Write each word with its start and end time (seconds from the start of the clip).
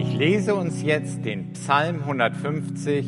Ich 0.00 0.14
lese 0.14 0.54
uns 0.54 0.82
jetzt 0.82 1.26
den 1.26 1.52
Psalm 1.52 1.96
150 2.00 3.06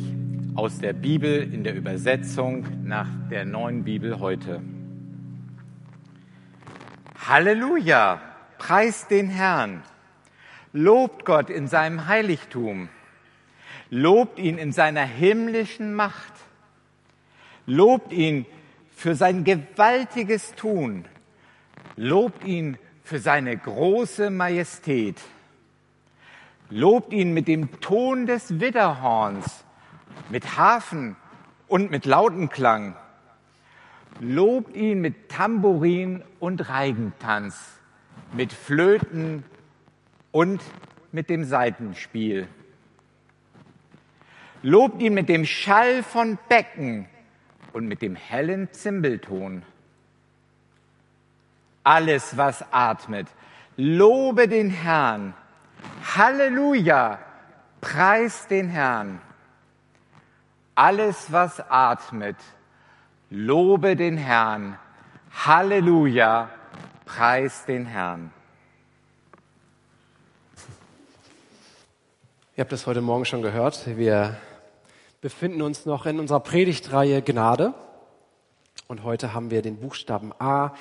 aus 0.53 0.77
der 0.77 0.93
Bibel 0.93 1.51
in 1.51 1.63
der 1.63 1.73
Übersetzung 1.73 2.67
nach 2.83 3.07
der 3.31 3.45
neuen 3.45 3.83
Bibel 3.83 4.19
heute. 4.19 4.61
Halleluja! 7.27 8.21
Preist 8.59 9.09
den 9.09 9.29
Herrn! 9.29 9.81
Lobt 10.71 11.25
Gott 11.25 11.49
in 11.49 11.67
seinem 11.67 12.07
Heiligtum! 12.07 12.89
Lobt 13.89 14.37
ihn 14.37 14.59
in 14.59 14.71
seiner 14.71 15.03
himmlischen 15.03 15.95
Macht! 15.95 16.33
Lobt 17.65 18.13
ihn 18.13 18.45
für 18.95 19.15
sein 19.15 19.43
gewaltiges 19.43 20.53
Tun! 20.53 21.05
Lobt 21.95 22.45
ihn 22.45 22.77
für 23.03 23.17
seine 23.17 23.57
große 23.57 24.29
Majestät! 24.29 25.17
Lobt 26.75 27.13
ihn 27.13 27.35
mit 27.35 27.47
dem 27.47 27.81
Ton 27.81 28.25
des 28.25 28.59
Widderhorns, 28.59 29.63
mit 30.29 30.57
Hafen 30.57 31.15
und 31.67 31.91
mit 31.91 32.07
Lautenklang. 32.07 32.95
Lobt 34.19 34.75
ihn 34.75 34.99
mit 34.99 35.29
Tambourin 35.29 36.23
und 36.39 36.67
Reigentanz, 36.69 37.79
mit 38.31 38.51
Flöten 38.51 39.43
und 40.31 40.63
mit 41.11 41.29
dem 41.29 41.43
Seitenspiel. 41.43 42.47
Lobt 44.63 44.99
ihn 44.99 45.13
mit 45.13 45.29
dem 45.29 45.45
Schall 45.45 46.01
von 46.01 46.39
Becken 46.49 47.05
und 47.73 47.85
mit 47.85 48.01
dem 48.01 48.15
hellen 48.15 48.73
Zimbelton. 48.73 49.61
Alles, 51.83 52.35
was 52.35 52.65
atmet, 52.73 53.27
lobe 53.77 54.47
den 54.47 54.71
Herrn 54.71 55.35
Halleluja, 56.15 57.19
preis 57.81 58.47
den 58.47 58.69
Herrn. 58.69 59.21
Alles, 60.75 61.31
was 61.31 61.59
atmet, 61.69 62.37
lobe 63.29 63.95
den 63.95 64.17
Herrn. 64.17 64.77
Halleluja, 65.45 66.49
preis 67.05 67.65
den 67.65 67.85
Herrn. 67.85 68.31
Ihr 72.55 72.61
habt 72.61 72.73
es 72.73 72.85
heute 72.85 73.01
Morgen 73.01 73.25
schon 73.25 73.41
gehört. 73.41 73.97
Wir 73.97 74.37
befinden 75.21 75.63
uns 75.63 75.87
noch 75.87 76.05
in 76.05 76.19
unserer 76.19 76.39
Predigtreihe 76.39 77.23
Gnade. 77.23 77.73
Und 78.87 79.03
heute 79.03 79.33
haben 79.33 79.49
wir 79.49 79.63
den 79.63 79.79
Buchstaben 79.79 80.31
A 80.37 80.73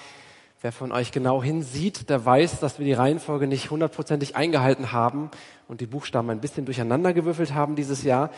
Wer 0.62 0.70
von 0.70 0.92
euch 0.92 1.10
genau 1.10 1.42
hinsieht, 1.42 2.08
der 2.08 2.24
weiß, 2.24 2.60
dass 2.60 2.78
wir 2.78 2.86
die 2.86 2.92
Reihenfolge 2.92 3.48
nicht 3.48 3.72
hundertprozentig 3.72 4.36
eingehalten 4.36 4.92
haben 4.92 5.28
und 5.66 5.80
die 5.80 5.86
Buchstaben 5.86 6.30
ein 6.30 6.41
bisschen 6.41 6.66
durcheinander 6.66 7.12
gewürfelt 7.12 7.52
haben 7.52 7.74
dieses 7.74 8.04
Jahr. 8.04 8.30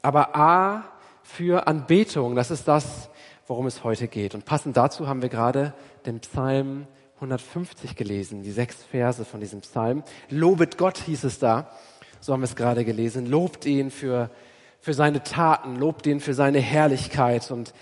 Aber 0.00 0.34
A 0.34 0.84
für 1.22 1.66
Anbetung, 1.66 2.36
das 2.36 2.50
ist 2.50 2.68
das, 2.68 3.10
worum 3.46 3.66
es 3.66 3.84
heute 3.84 4.08
geht. 4.08 4.34
Und 4.34 4.46
passend 4.46 4.78
dazu 4.78 5.08
haben 5.08 5.20
wir 5.20 5.28
gerade 5.28 5.74
den 6.06 6.20
Psalm 6.20 6.86
150 7.16 7.96
gelesen, 7.96 8.42
die 8.42 8.50
sechs 8.50 8.82
Verse 8.84 9.26
von 9.26 9.40
diesem 9.40 9.60
Psalm. 9.60 10.04
Lobet 10.30 10.78
Gott 10.78 10.96
hieß 10.96 11.24
es 11.24 11.38
da. 11.38 11.70
So 12.18 12.32
haben 12.32 12.40
wir 12.40 12.46
es 12.46 12.56
gerade 12.56 12.86
gelesen. 12.86 13.26
Lobt 13.26 13.66
ihn 13.66 13.90
für, 13.90 14.30
für 14.80 14.94
seine 14.94 15.22
Taten, 15.22 15.76
lobt 15.76 16.06
ihn 16.06 16.20
für 16.20 16.32
seine 16.32 16.60
Herrlichkeit 16.60 17.50
und 17.50 17.74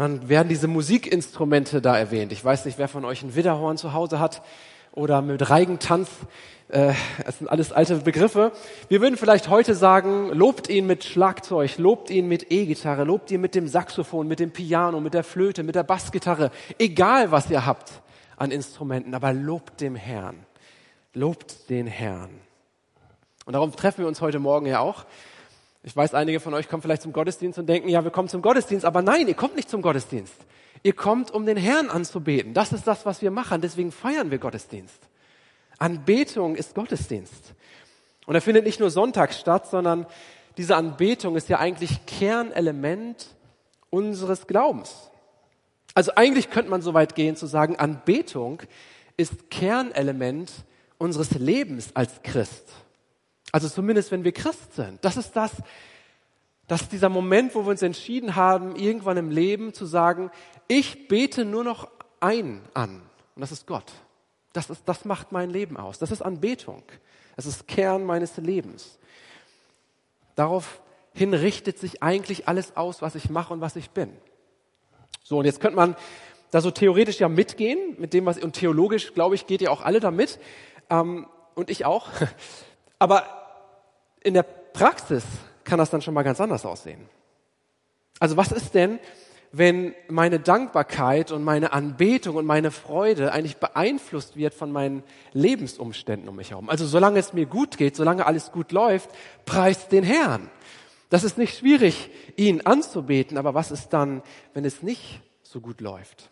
dann 0.00 0.28
werden 0.28 0.48
diese 0.48 0.66
Musikinstrumente 0.66 1.82
da 1.82 1.98
erwähnt. 1.98 2.32
Ich 2.32 2.44
weiß 2.44 2.64
nicht, 2.64 2.78
wer 2.78 2.88
von 2.88 3.04
euch 3.04 3.22
ein 3.22 3.34
Widderhorn 3.34 3.76
zu 3.76 3.92
Hause 3.92 4.18
hat 4.18 4.42
oder 4.92 5.20
mit 5.22 5.50
Reigentanz. 5.50 6.08
Äh, 6.68 6.94
das 7.24 7.38
sind 7.38 7.48
alles 7.48 7.72
alte 7.72 7.96
Begriffe. 7.96 8.52
Wir 8.88 9.00
würden 9.00 9.16
vielleicht 9.16 9.48
heute 9.48 9.74
sagen, 9.74 10.30
lobt 10.32 10.68
ihn 10.68 10.86
mit 10.86 11.04
Schlagzeug, 11.04 11.76
lobt 11.78 12.10
ihn 12.10 12.28
mit 12.28 12.50
E-Gitarre, 12.50 13.04
lobt 13.04 13.30
ihn 13.30 13.40
mit 13.40 13.54
dem 13.54 13.68
Saxophon, 13.68 14.26
mit 14.26 14.40
dem 14.40 14.52
Piano, 14.52 15.00
mit 15.00 15.14
der 15.14 15.24
Flöte, 15.24 15.62
mit 15.62 15.74
der 15.74 15.82
Bassgitarre. 15.82 16.50
Egal, 16.78 17.30
was 17.30 17.50
ihr 17.50 17.66
habt 17.66 18.02
an 18.36 18.50
Instrumenten, 18.52 19.14
aber 19.14 19.32
lobt 19.32 19.80
dem 19.80 19.96
Herrn. 19.96 20.46
Lobt 21.12 21.68
den 21.68 21.86
Herrn. 21.86 22.30
Und 23.44 23.52
darum 23.52 23.72
treffen 23.72 23.98
wir 23.98 24.08
uns 24.08 24.20
heute 24.20 24.38
Morgen 24.38 24.66
ja 24.66 24.80
auch 24.80 25.04
ich 25.82 25.96
weiß, 25.96 26.14
einige 26.14 26.40
von 26.40 26.54
euch 26.54 26.68
kommen 26.68 26.82
vielleicht 26.82 27.02
zum 27.02 27.12
Gottesdienst 27.12 27.58
und 27.58 27.66
denken, 27.66 27.88
ja, 27.88 28.04
wir 28.04 28.10
kommen 28.10 28.28
zum 28.28 28.42
Gottesdienst, 28.42 28.84
aber 28.84 29.02
nein, 29.02 29.28
ihr 29.28 29.34
kommt 29.34 29.56
nicht 29.56 29.70
zum 29.70 29.80
Gottesdienst. 29.82 30.34
Ihr 30.82 30.92
kommt, 30.94 31.30
um 31.30 31.46
den 31.46 31.56
Herrn 31.56 31.90
anzubeten. 31.90 32.54
Das 32.54 32.72
ist 32.72 32.86
das, 32.86 33.04
was 33.04 33.20
wir 33.22 33.30
machen. 33.30 33.60
Deswegen 33.60 33.92
feiern 33.92 34.30
wir 34.30 34.38
Gottesdienst. 34.38 34.98
Anbetung 35.78 36.56
ist 36.56 36.74
Gottesdienst. 36.74 37.54
Und 38.26 38.34
er 38.34 38.40
findet 38.40 38.64
nicht 38.64 38.80
nur 38.80 38.90
sonntags 38.90 39.38
statt, 39.38 39.68
sondern 39.68 40.06
diese 40.56 40.76
Anbetung 40.76 41.36
ist 41.36 41.48
ja 41.48 41.58
eigentlich 41.58 42.06
Kernelement 42.06 43.34
unseres 43.90 44.46
Glaubens. 44.46 45.10
Also 45.94 46.12
eigentlich 46.14 46.50
könnte 46.50 46.70
man 46.70 46.82
so 46.82 46.94
weit 46.94 47.14
gehen 47.14 47.36
zu 47.36 47.46
sagen, 47.46 47.76
Anbetung 47.76 48.62
ist 49.16 49.50
Kernelement 49.50 50.52
unseres 50.98 51.32
Lebens 51.32 51.90
als 51.94 52.22
Christ. 52.22 52.68
Also 53.52 53.68
zumindest, 53.68 54.10
wenn 54.10 54.24
wir 54.24 54.32
Christ 54.32 54.74
sind. 54.74 55.04
Das 55.04 55.16
ist 55.16 55.34
das, 55.34 55.52
das 56.66 56.82
ist 56.82 56.92
dieser 56.92 57.08
Moment, 57.08 57.54
wo 57.54 57.64
wir 57.64 57.70
uns 57.70 57.82
entschieden 57.82 58.36
haben, 58.36 58.76
irgendwann 58.76 59.16
im 59.16 59.30
Leben 59.30 59.74
zu 59.74 59.86
sagen, 59.86 60.30
ich 60.68 61.08
bete 61.08 61.44
nur 61.44 61.64
noch 61.64 61.90
ein 62.20 62.62
an. 62.74 63.02
Und 63.34 63.40
das 63.40 63.52
ist 63.52 63.66
Gott. 63.66 63.90
Das, 64.52 64.70
ist, 64.70 64.82
das 64.86 65.04
macht 65.04 65.32
mein 65.32 65.50
Leben 65.50 65.76
aus. 65.76 65.98
Das 65.98 66.10
ist 66.10 66.22
Anbetung. 66.22 66.82
Das 67.36 67.46
ist 67.46 67.66
Kern 67.66 68.04
meines 68.04 68.36
Lebens. 68.36 68.98
Daraufhin 70.34 71.34
richtet 71.34 71.78
sich 71.78 72.02
eigentlich 72.02 72.48
alles 72.48 72.76
aus, 72.76 73.02
was 73.02 73.14
ich 73.14 73.30
mache 73.30 73.52
und 73.52 73.60
was 73.60 73.76
ich 73.76 73.90
bin. 73.90 74.12
So, 75.24 75.38
und 75.38 75.44
jetzt 75.44 75.60
könnte 75.60 75.76
man 75.76 75.96
da 76.50 76.60
so 76.60 76.70
theoretisch 76.70 77.20
ja 77.20 77.28
mitgehen, 77.28 77.96
mit 77.98 78.12
dem, 78.12 78.26
was, 78.26 78.38
und 78.38 78.52
theologisch, 78.52 79.14
glaube 79.14 79.34
ich, 79.34 79.46
geht 79.46 79.62
ihr 79.62 79.70
auch 79.70 79.80
alle 79.80 80.00
damit. 80.00 80.38
Ähm, 80.88 81.26
und 81.54 81.70
ich 81.70 81.84
auch. 81.84 82.08
Aber 82.98 83.39
in 84.22 84.34
der 84.34 84.42
Praxis 84.42 85.24
kann 85.64 85.78
das 85.78 85.90
dann 85.90 86.02
schon 86.02 86.14
mal 86.14 86.22
ganz 86.22 86.40
anders 86.40 86.64
aussehen. 86.64 87.08
Also 88.18 88.36
was 88.36 88.52
ist 88.52 88.74
denn, 88.74 88.98
wenn 89.52 89.94
meine 90.08 90.38
Dankbarkeit 90.38 91.32
und 91.32 91.42
meine 91.42 91.72
Anbetung 91.72 92.36
und 92.36 92.46
meine 92.46 92.70
Freude 92.70 93.32
eigentlich 93.32 93.56
beeinflusst 93.56 94.36
wird 94.36 94.54
von 94.54 94.70
meinen 94.70 95.02
Lebensumständen 95.32 96.28
um 96.28 96.36
mich 96.36 96.50
herum? 96.50 96.68
Also 96.68 96.86
solange 96.86 97.18
es 97.18 97.32
mir 97.32 97.46
gut 97.46 97.76
geht, 97.76 97.96
solange 97.96 98.26
alles 98.26 98.52
gut 98.52 98.72
läuft, 98.72 99.10
preist 99.46 99.90
den 99.90 100.04
Herrn. 100.04 100.50
Das 101.08 101.24
ist 101.24 101.38
nicht 101.38 101.58
schwierig, 101.58 102.10
ihn 102.36 102.60
anzubeten, 102.60 103.36
aber 103.36 103.54
was 103.54 103.72
ist 103.72 103.88
dann, 103.88 104.22
wenn 104.54 104.64
es 104.64 104.82
nicht 104.82 105.20
so 105.42 105.60
gut 105.60 105.80
läuft? 105.80 106.30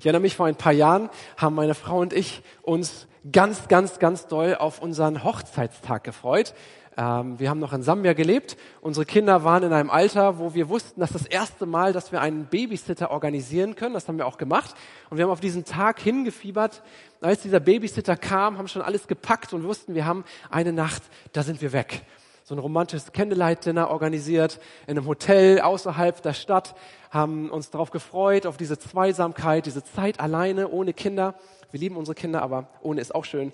Ich 0.00 0.06
erinnere 0.06 0.22
mich, 0.22 0.34
vor 0.34 0.46
ein 0.46 0.56
paar 0.56 0.72
Jahren 0.72 1.10
haben 1.36 1.54
meine 1.54 1.74
Frau 1.74 2.00
und 2.00 2.12
ich 2.12 2.42
uns 2.62 3.06
ganz, 3.30 3.68
ganz, 3.68 3.98
ganz 3.98 4.26
doll 4.26 4.56
auf 4.56 4.80
unseren 4.80 5.22
Hochzeitstag 5.22 6.04
gefreut. 6.04 6.54
Ähm, 6.96 7.38
wir 7.38 7.48
haben 7.48 7.60
noch 7.60 7.72
in 7.72 7.82
Sambia 7.82 8.12
gelebt. 8.12 8.56
Unsere 8.80 9.06
Kinder 9.06 9.44
waren 9.44 9.62
in 9.62 9.72
einem 9.72 9.90
Alter, 9.90 10.38
wo 10.38 10.54
wir 10.54 10.68
wussten, 10.68 11.00
dass 11.00 11.12
das 11.12 11.26
erste 11.26 11.64
Mal, 11.66 11.92
dass 11.92 12.12
wir 12.12 12.20
einen 12.20 12.46
Babysitter 12.46 13.10
organisieren 13.10 13.76
können. 13.76 13.94
Das 13.94 14.08
haben 14.08 14.18
wir 14.18 14.26
auch 14.26 14.38
gemacht. 14.38 14.74
Und 15.08 15.16
wir 15.16 15.24
haben 15.24 15.30
auf 15.30 15.40
diesen 15.40 15.64
Tag 15.64 16.00
hingefiebert. 16.00 16.82
Als 17.20 17.42
dieser 17.42 17.60
Babysitter 17.60 18.16
kam, 18.16 18.58
haben 18.58 18.68
schon 18.68 18.82
alles 18.82 19.06
gepackt 19.06 19.52
und 19.52 19.64
wussten, 19.64 19.94
wir 19.94 20.04
haben 20.04 20.24
eine 20.50 20.72
Nacht, 20.72 21.02
da 21.32 21.42
sind 21.42 21.62
wir 21.62 21.72
weg 21.72 22.02
so 22.44 22.56
ein 22.56 22.58
romantisches 22.58 23.12
Candlelight-Dinner 23.12 23.90
organisiert 23.90 24.58
in 24.86 24.98
einem 24.98 25.06
Hotel 25.06 25.60
außerhalb 25.60 26.20
der 26.22 26.34
Stadt, 26.34 26.74
haben 27.10 27.50
uns 27.50 27.70
darauf 27.70 27.90
gefreut, 27.90 28.46
auf 28.46 28.56
diese 28.56 28.78
Zweisamkeit, 28.78 29.66
diese 29.66 29.84
Zeit 29.84 30.18
alleine, 30.18 30.68
ohne 30.68 30.92
Kinder. 30.92 31.34
Wir 31.72 31.80
lieben 31.80 31.96
unsere 31.96 32.14
Kinder, 32.14 32.42
aber 32.42 32.68
ohne 32.82 33.00
ist 33.00 33.14
auch 33.14 33.24
schön. 33.24 33.52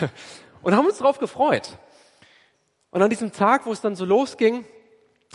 Und 0.62 0.76
haben 0.76 0.86
uns 0.86 0.98
darauf 0.98 1.18
gefreut. 1.18 1.78
Und 2.90 3.02
an 3.02 3.08
diesem 3.10 3.32
Tag, 3.32 3.64
wo 3.64 3.72
es 3.72 3.80
dann 3.80 3.96
so 3.96 4.04
losging, 4.04 4.64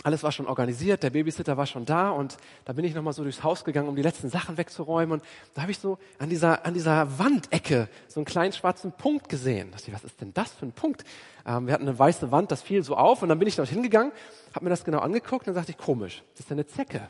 alles 0.02 0.22
war 0.22 0.32
schon 0.32 0.46
organisiert, 0.46 1.02
der 1.02 1.10
Babysitter 1.10 1.56
war 1.56 1.66
schon 1.66 1.84
da 1.84 2.10
und 2.10 2.36
da 2.64 2.72
bin 2.72 2.84
ich 2.84 2.94
nochmal 2.94 3.12
so 3.12 3.22
durchs 3.22 3.44
Haus 3.44 3.64
gegangen, 3.64 3.88
um 3.88 3.94
die 3.94 4.02
letzten 4.02 4.28
Sachen 4.28 4.58
wegzuräumen 4.58 5.12
und 5.12 5.24
da 5.54 5.62
habe 5.62 5.70
ich 5.70 5.78
so 5.78 5.98
an 6.18 6.28
dieser, 6.28 6.66
an 6.66 6.74
dieser 6.74 7.18
Wandecke 7.18 7.88
so 8.08 8.18
einen 8.18 8.24
kleinen 8.24 8.52
schwarzen 8.52 8.90
Punkt 8.90 9.28
gesehen. 9.28 9.68
Da 9.70 9.76
dachte 9.76 9.90
ich, 9.90 9.94
was 9.94 10.04
ist 10.04 10.20
denn 10.20 10.34
das 10.34 10.52
für 10.52 10.66
ein 10.66 10.72
Punkt? 10.72 11.04
Ähm, 11.46 11.68
wir 11.68 11.74
hatten 11.74 11.88
eine 11.88 11.96
weiße 11.96 12.32
Wand, 12.32 12.50
das 12.50 12.60
fiel 12.60 12.82
so 12.82 12.96
auf 12.96 13.22
und 13.22 13.28
dann 13.28 13.38
bin 13.38 13.46
ich 13.46 13.54
dort 13.54 13.68
hingegangen, 13.68 14.12
habe 14.52 14.64
mir 14.64 14.70
das 14.70 14.84
genau 14.84 14.98
angeguckt 14.98 15.46
und 15.46 15.54
dann 15.54 15.62
dachte 15.62 15.70
ich, 15.70 15.78
komisch, 15.78 16.24
das 16.32 16.46
ist 16.46 16.52
eine 16.52 16.66
Zecke. 16.66 17.08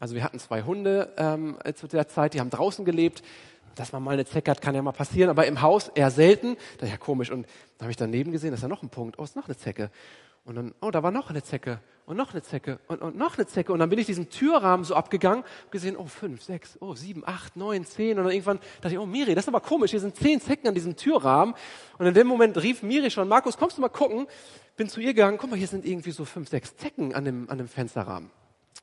Also 0.00 0.14
wir 0.14 0.22
hatten 0.22 0.38
zwei 0.38 0.62
Hunde 0.62 1.12
ähm, 1.16 1.56
zu 1.74 1.86
der 1.86 2.08
Zeit, 2.08 2.34
die 2.34 2.40
haben 2.40 2.50
draußen 2.50 2.84
gelebt, 2.84 3.22
dass 3.74 3.92
man 3.92 4.02
mal 4.02 4.12
eine 4.12 4.24
Zecke 4.24 4.50
hat, 4.50 4.60
kann 4.60 4.74
ja 4.74 4.82
mal 4.82 4.92
passieren, 4.92 5.30
aber 5.30 5.46
im 5.46 5.62
Haus 5.62 5.88
eher 5.88 6.10
selten. 6.10 6.56
Da 6.78 6.86
ja 6.86 6.96
komisch. 6.96 7.30
Und 7.30 7.46
da 7.78 7.84
habe 7.84 7.90
ich 7.90 7.96
daneben 7.96 8.32
gesehen, 8.32 8.50
das 8.50 8.58
ist 8.58 8.62
ja 8.62 8.68
noch 8.68 8.82
ein 8.82 8.90
Punkt. 8.90 9.18
Oh, 9.18 9.24
ist 9.24 9.36
noch 9.36 9.46
eine 9.46 9.56
Zecke. 9.56 9.90
Und 10.44 10.54
dann, 10.54 10.74
oh, 10.80 10.90
da 10.90 11.02
war 11.02 11.10
noch 11.10 11.28
eine 11.28 11.42
Zecke 11.42 11.80
und 12.06 12.16
noch 12.16 12.32
eine 12.32 12.42
Zecke 12.42 12.80
und, 12.88 13.02
und 13.02 13.18
noch 13.18 13.36
eine 13.36 13.46
Zecke. 13.46 13.70
Und 13.70 13.80
dann 13.80 13.90
bin 13.90 13.98
ich 13.98 14.06
diesen 14.06 14.30
Türrahmen 14.30 14.82
so 14.82 14.94
abgegangen, 14.94 15.44
gesehen, 15.70 15.94
oh, 15.94 16.06
fünf, 16.06 16.42
sechs, 16.42 16.78
oh, 16.80 16.94
sieben, 16.94 17.22
acht, 17.26 17.54
neun, 17.54 17.84
zehn. 17.84 18.16
Und 18.16 18.24
dann 18.24 18.32
irgendwann 18.32 18.58
dachte 18.80 18.94
ich, 18.94 18.98
oh, 18.98 19.04
Miri, 19.04 19.34
das 19.34 19.44
ist 19.44 19.48
aber 19.48 19.60
komisch, 19.60 19.90
hier 19.90 20.00
sind 20.00 20.16
zehn 20.16 20.40
Zecken 20.40 20.68
an 20.68 20.74
diesem 20.74 20.96
Türrahmen. 20.96 21.54
Und 21.98 22.06
in 22.06 22.14
dem 22.14 22.26
Moment 22.26 22.56
rief 22.62 22.82
Miri 22.82 23.10
schon, 23.10 23.28
Markus, 23.28 23.58
kommst 23.58 23.76
du 23.76 23.82
mal 23.82 23.90
gucken? 23.90 24.26
Bin 24.76 24.88
zu 24.88 25.00
ihr 25.00 25.12
gegangen, 25.12 25.36
guck 25.38 25.50
mal, 25.50 25.56
hier 25.56 25.66
sind 25.66 25.84
irgendwie 25.84 26.12
so 26.12 26.24
fünf, 26.24 26.48
sechs 26.48 26.74
Zecken 26.78 27.14
an 27.14 27.26
dem, 27.26 27.50
an 27.50 27.58
dem 27.58 27.68
Fensterrahmen. 27.68 28.30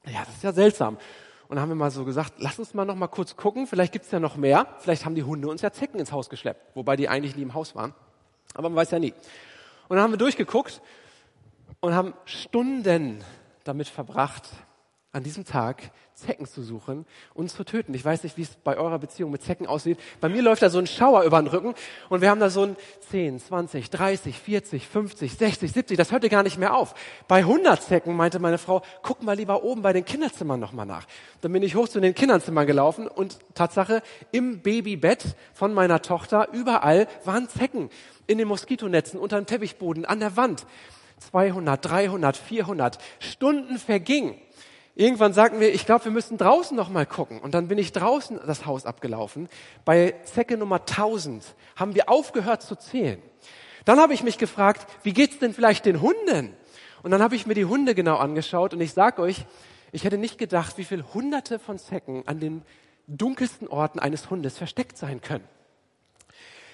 Ja, 0.05 0.23
das 0.23 0.35
ist 0.35 0.43
ja 0.43 0.53
seltsam. 0.53 0.99
Und 1.47 1.59
haben 1.59 1.69
wir 1.69 1.75
mal 1.75 1.91
so 1.91 2.05
gesagt, 2.05 2.33
lass 2.37 2.57
uns 2.57 2.73
mal 2.73 2.85
noch 2.85 2.95
mal 2.95 3.07
kurz 3.07 3.35
gucken, 3.35 3.67
vielleicht 3.67 3.93
gibt's 3.93 4.11
ja 4.11 4.19
noch 4.19 4.35
mehr. 4.35 4.67
Vielleicht 4.79 5.05
haben 5.05 5.15
die 5.15 5.23
Hunde 5.23 5.47
uns 5.47 5.61
ja 5.61 5.71
Zecken 5.71 5.99
ins 5.99 6.11
Haus 6.11 6.29
geschleppt, 6.29 6.75
wobei 6.75 6.95
die 6.95 7.07
eigentlich 7.07 7.35
nie 7.35 7.43
im 7.43 7.53
Haus 7.53 7.75
waren. 7.75 7.93
Aber 8.53 8.69
man 8.69 8.77
weiß 8.77 8.91
ja 8.91 8.99
nie. 8.99 9.13
Und 9.87 9.97
dann 9.97 10.01
haben 10.01 10.11
wir 10.11 10.17
durchgeguckt 10.17 10.81
und 11.81 11.93
haben 11.93 12.13
Stunden 12.25 13.23
damit 13.63 13.87
verbracht, 13.87 14.49
an 15.15 15.23
diesem 15.23 15.45
Tag 15.45 15.91
Zecken 16.13 16.45
zu 16.45 16.61
suchen 16.61 17.05
und 17.33 17.49
zu 17.49 17.63
töten. 17.63 17.93
Ich 17.93 18.03
weiß 18.03 18.23
nicht, 18.23 18.37
wie 18.37 18.41
es 18.41 18.55
bei 18.55 18.77
eurer 18.77 18.99
Beziehung 18.99 19.31
mit 19.31 19.43
Zecken 19.43 19.65
aussieht. 19.65 19.97
Bei 20.19 20.27
mir 20.27 20.41
läuft 20.41 20.61
da 20.61 20.69
so 20.69 20.77
ein 20.77 20.87
Schauer 20.87 21.23
über 21.23 21.41
den 21.41 21.47
Rücken 21.47 21.73
und 22.09 22.19
wir 22.19 22.29
haben 22.29 22.41
da 22.41 22.49
so 22.49 22.63
ein 22.63 22.75
10, 23.11 23.39
20, 23.39 23.89
30, 23.89 24.37
40, 24.37 24.87
50, 24.87 25.37
60, 25.37 25.71
70. 25.71 25.97
Das 25.97 26.11
hörte 26.11 26.27
gar 26.27 26.43
nicht 26.43 26.57
mehr 26.57 26.75
auf. 26.75 26.95
Bei 27.29 27.37
100 27.37 27.81
Zecken 27.81 28.15
meinte 28.15 28.39
meine 28.39 28.57
Frau, 28.57 28.81
guck 29.03 29.23
mal 29.23 29.37
lieber 29.37 29.63
oben 29.63 29.81
bei 29.81 29.93
den 29.93 30.03
Kinderzimmern 30.03 30.59
nochmal 30.59 30.85
nach. 30.85 31.05
Dann 31.39 31.53
bin 31.53 31.63
ich 31.63 31.75
hoch 31.75 31.87
zu 31.87 32.01
den 32.01 32.13
Kinderzimmern 32.13 32.67
gelaufen 32.67 33.07
und 33.07 33.39
Tatsache, 33.53 34.01
im 34.33 34.59
Babybett 34.59 35.35
von 35.53 35.73
meiner 35.73 36.01
Tochter, 36.01 36.49
überall 36.51 37.07
waren 37.23 37.47
Zecken. 37.47 37.89
In 38.27 38.37
den 38.37 38.49
Moskitonetzen, 38.49 39.17
unter 39.17 39.37
dem 39.37 39.45
Teppichboden, 39.45 40.03
an 40.03 40.19
der 40.19 40.35
Wand. 40.35 40.65
200, 41.19 41.85
300, 41.85 42.37
400 42.37 42.97
Stunden 43.19 43.77
vergingen. 43.77 44.35
Irgendwann 44.97 45.33
sagten 45.33 45.59
wir, 45.59 45.73
ich 45.73 45.85
glaube, 45.85 46.05
wir 46.05 46.11
müssen 46.11 46.37
draußen 46.37 46.75
noch 46.75 46.89
mal 46.89 47.05
gucken. 47.05 47.39
Und 47.39 47.53
dann 47.53 47.67
bin 47.67 47.77
ich 47.77 47.91
draußen 47.91 48.39
das 48.47 48.65
Haus 48.65 48.85
abgelaufen. 48.85 49.49
Bei 49.83 50.15
Zecke 50.23 50.57
Nummer 50.57 50.77
1000 50.77 51.43
haben 51.75 51.95
wir 51.95 52.09
aufgehört 52.09 52.61
zu 52.61 52.77
zählen. 52.77 53.21
Dann 53.83 53.99
habe 53.99 54.13
ich 54.13 54.23
mich 54.23 54.37
gefragt, 54.37 54.87
wie 55.03 55.13
geht's 55.13 55.37
denn 55.39 55.53
vielleicht 55.53 55.85
den 55.85 56.01
Hunden? 56.01 56.55
Und 57.03 57.11
dann 57.11 57.21
habe 57.21 57.35
ich 57.35 57.45
mir 57.45 57.53
die 57.53 57.65
Hunde 57.65 57.93
genau 57.93 58.15
angeschaut 58.15 58.73
und 58.73 58.81
ich 58.81 58.93
sage 58.93 59.21
euch, 59.21 59.45
ich 59.91 60.05
hätte 60.05 60.17
nicht 60.17 60.37
gedacht, 60.37 60.77
wie 60.77 60.85
viele 60.85 61.13
Hunderte 61.13 61.59
von 61.59 61.77
Zecken 61.77 62.23
an 62.25 62.39
den 62.39 62.63
dunkelsten 63.07 63.67
Orten 63.67 63.99
eines 63.99 64.29
Hundes 64.29 64.57
versteckt 64.57 64.97
sein 64.97 65.21
können. 65.21 65.43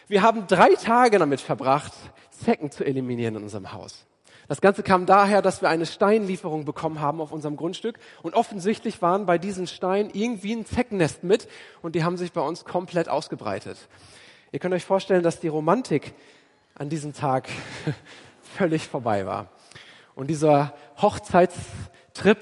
Wir 0.07 0.21
haben 0.21 0.47
drei 0.47 0.75
Tage 0.75 1.19
damit 1.19 1.41
verbracht, 1.41 1.91
Zecken 2.29 2.71
zu 2.71 2.85
eliminieren 2.85 3.35
in 3.35 3.43
unserem 3.43 3.73
Haus. 3.73 4.05
Das 4.51 4.59
Ganze 4.59 4.83
kam 4.83 5.05
daher, 5.05 5.41
dass 5.41 5.61
wir 5.61 5.69
eine 5.69 5.85
Steinlieferung 5.85 6.65
bekommen 6.65 6.99
haben 6.99 7.21
auf 7.21 7.31
unserem 7.31 7.55
Grundstück 7.55 7.97
und 8.21 8.33
offensichtlich 8.33 9.01
waren 9.01 9.25
bei 9.25 9.37
diesen 9.37 9.65
Steinen 9.65 10.09
irgendwie 10.13 10.51
ein 10.51 10.65
Zeckennest 10.65 11.23
mit 11.23 11.47
und 11.81 11.95
die 11.95 12.03
haben 12.03 12.17
sich 12.17 12.33
bei 12.33 12.41
uns 12.41 12.65
komplett 12.65 13.07
ausgebreitet. 13.07 13.77
Ihr 14.51 14.59
könnt 14.59 14.73
euch 14.73 14.83
vorstellen, 14.83 15.23
dass 15.23 15.39
die 15.39 15.47
Romantik 15.47 16.13
an 16.75 16.89
diesem 16.89 17.13
Tag 17.13 17.47
völlig 18.41 18.89
vorbei 18.89 19.25
war. 19.25 19.47
Und 20.15 20.27
dieser 20.27 20.73
Hochzeitstrip, 21.01 22.39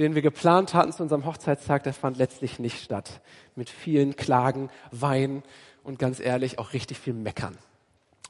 den 0.00 0.16
wir 0.16 0.22
geplant 0.22 0.74
hatten 0.74 0.90
zu 0.90 1.04
unserem 1.04 1.26
Hochzeitstag, 1.26 1.84
der 1.84 1.94
fand 1.94 2.16
letztlich 2.16 2.58
nicht 2.58 2.82
statt. 2.82 3.20
Mit 3.54 3.70
vielen 3.70 4.16
Klagen, 4.16 4.68
Wein 4.90 5.44
und 5.84 6.00
ganz 6.00 6.18
ehrlich 6.18 6.58
auch 6.58 6.72
richtig 6.72 6.98
viel 6.98 7.14
Meckern. 7.14 7.56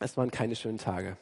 Es 0.01 0.19
waren 0.19 0.31
keine 0.31 0.55
schönen 0.55 0.77
Tage. 0.77 1.17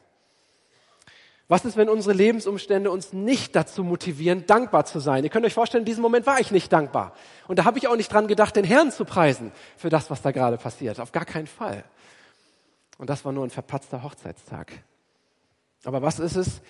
Was 1.50 1.64
ist, 1.64 1.76
wenn 1.76 1.88
unsere 1.88 2.14
Lebensumstände 2.14 2.92
uns 2.92 3.12
nicht 3.12 3.56
dazu 3.56 3.82
motivieren, 3.82 4.46
dankbar 4.46 4.84
zu 4.84 5.00
sein? 5.00 5.24
Ihr 5.24 5.30
könnt 5.30 5.44
euch 5.44 5.52
vorstellen, 5.52 5.82
in 5.82 5.86
diesem 5.86 6.00
Moment 6.00 6.24
war 6.24 6.38
ich 6.38 6.52
nicht 6.52 6.72
dankbar. 6.72 7.12
Und 7.48 7.58
da 7.58 7.64
habe 7.64 7.76
ich 7.76 7.88
auch 7.88 7.96
nicht 7.96 8.12
dran 8.12 8.28
gedacht, 8.28 8.54
den 8.54 8.64
Herrn 8.64 8.92
zu 8.92 9.04
preisen 9.04 9.50
für 9.76 9.88
das, 9.88 10.10
was 10.10 10.22
da 10.22 10.30
gerade 10.30 10.58
passiert. 10.58 11.00
Auf 11.00 11.10
gar 11.10 11.24
keinen 11.24 11.48
Fall. 11.48 11.82
Und 12.98 13.10
das 13.10 13.24
war 13.24 13.32
nur 13.32 13.42
ein 13.42 13.50
verpatzter 13.50 14.04
Hochzeitstag. 14.04 14.70
Aber 15.82 16.02
was 16.02 16.20
ist 16.20 16.36
es, 16.36 16.60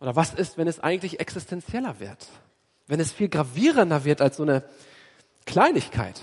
oder 0.00 0.16
was 0.16 0.32
ist, 0.32 0.56
wenn 0.56 0.68
es 0.68 0.80
eigentlich 0.80 1.20
existenzieller 1.20 2.00
wird? 2.00 2.26
Wenn 2.86 3.00
es 3.00 3.12
viel 3.12 3.28
gravierender 3.28 4.06
wird 4.06 4.22
als 4.22 4.38
so 4.38 4.42
eine 4.42 4.64
Kleinigkeit? 5.44 6.18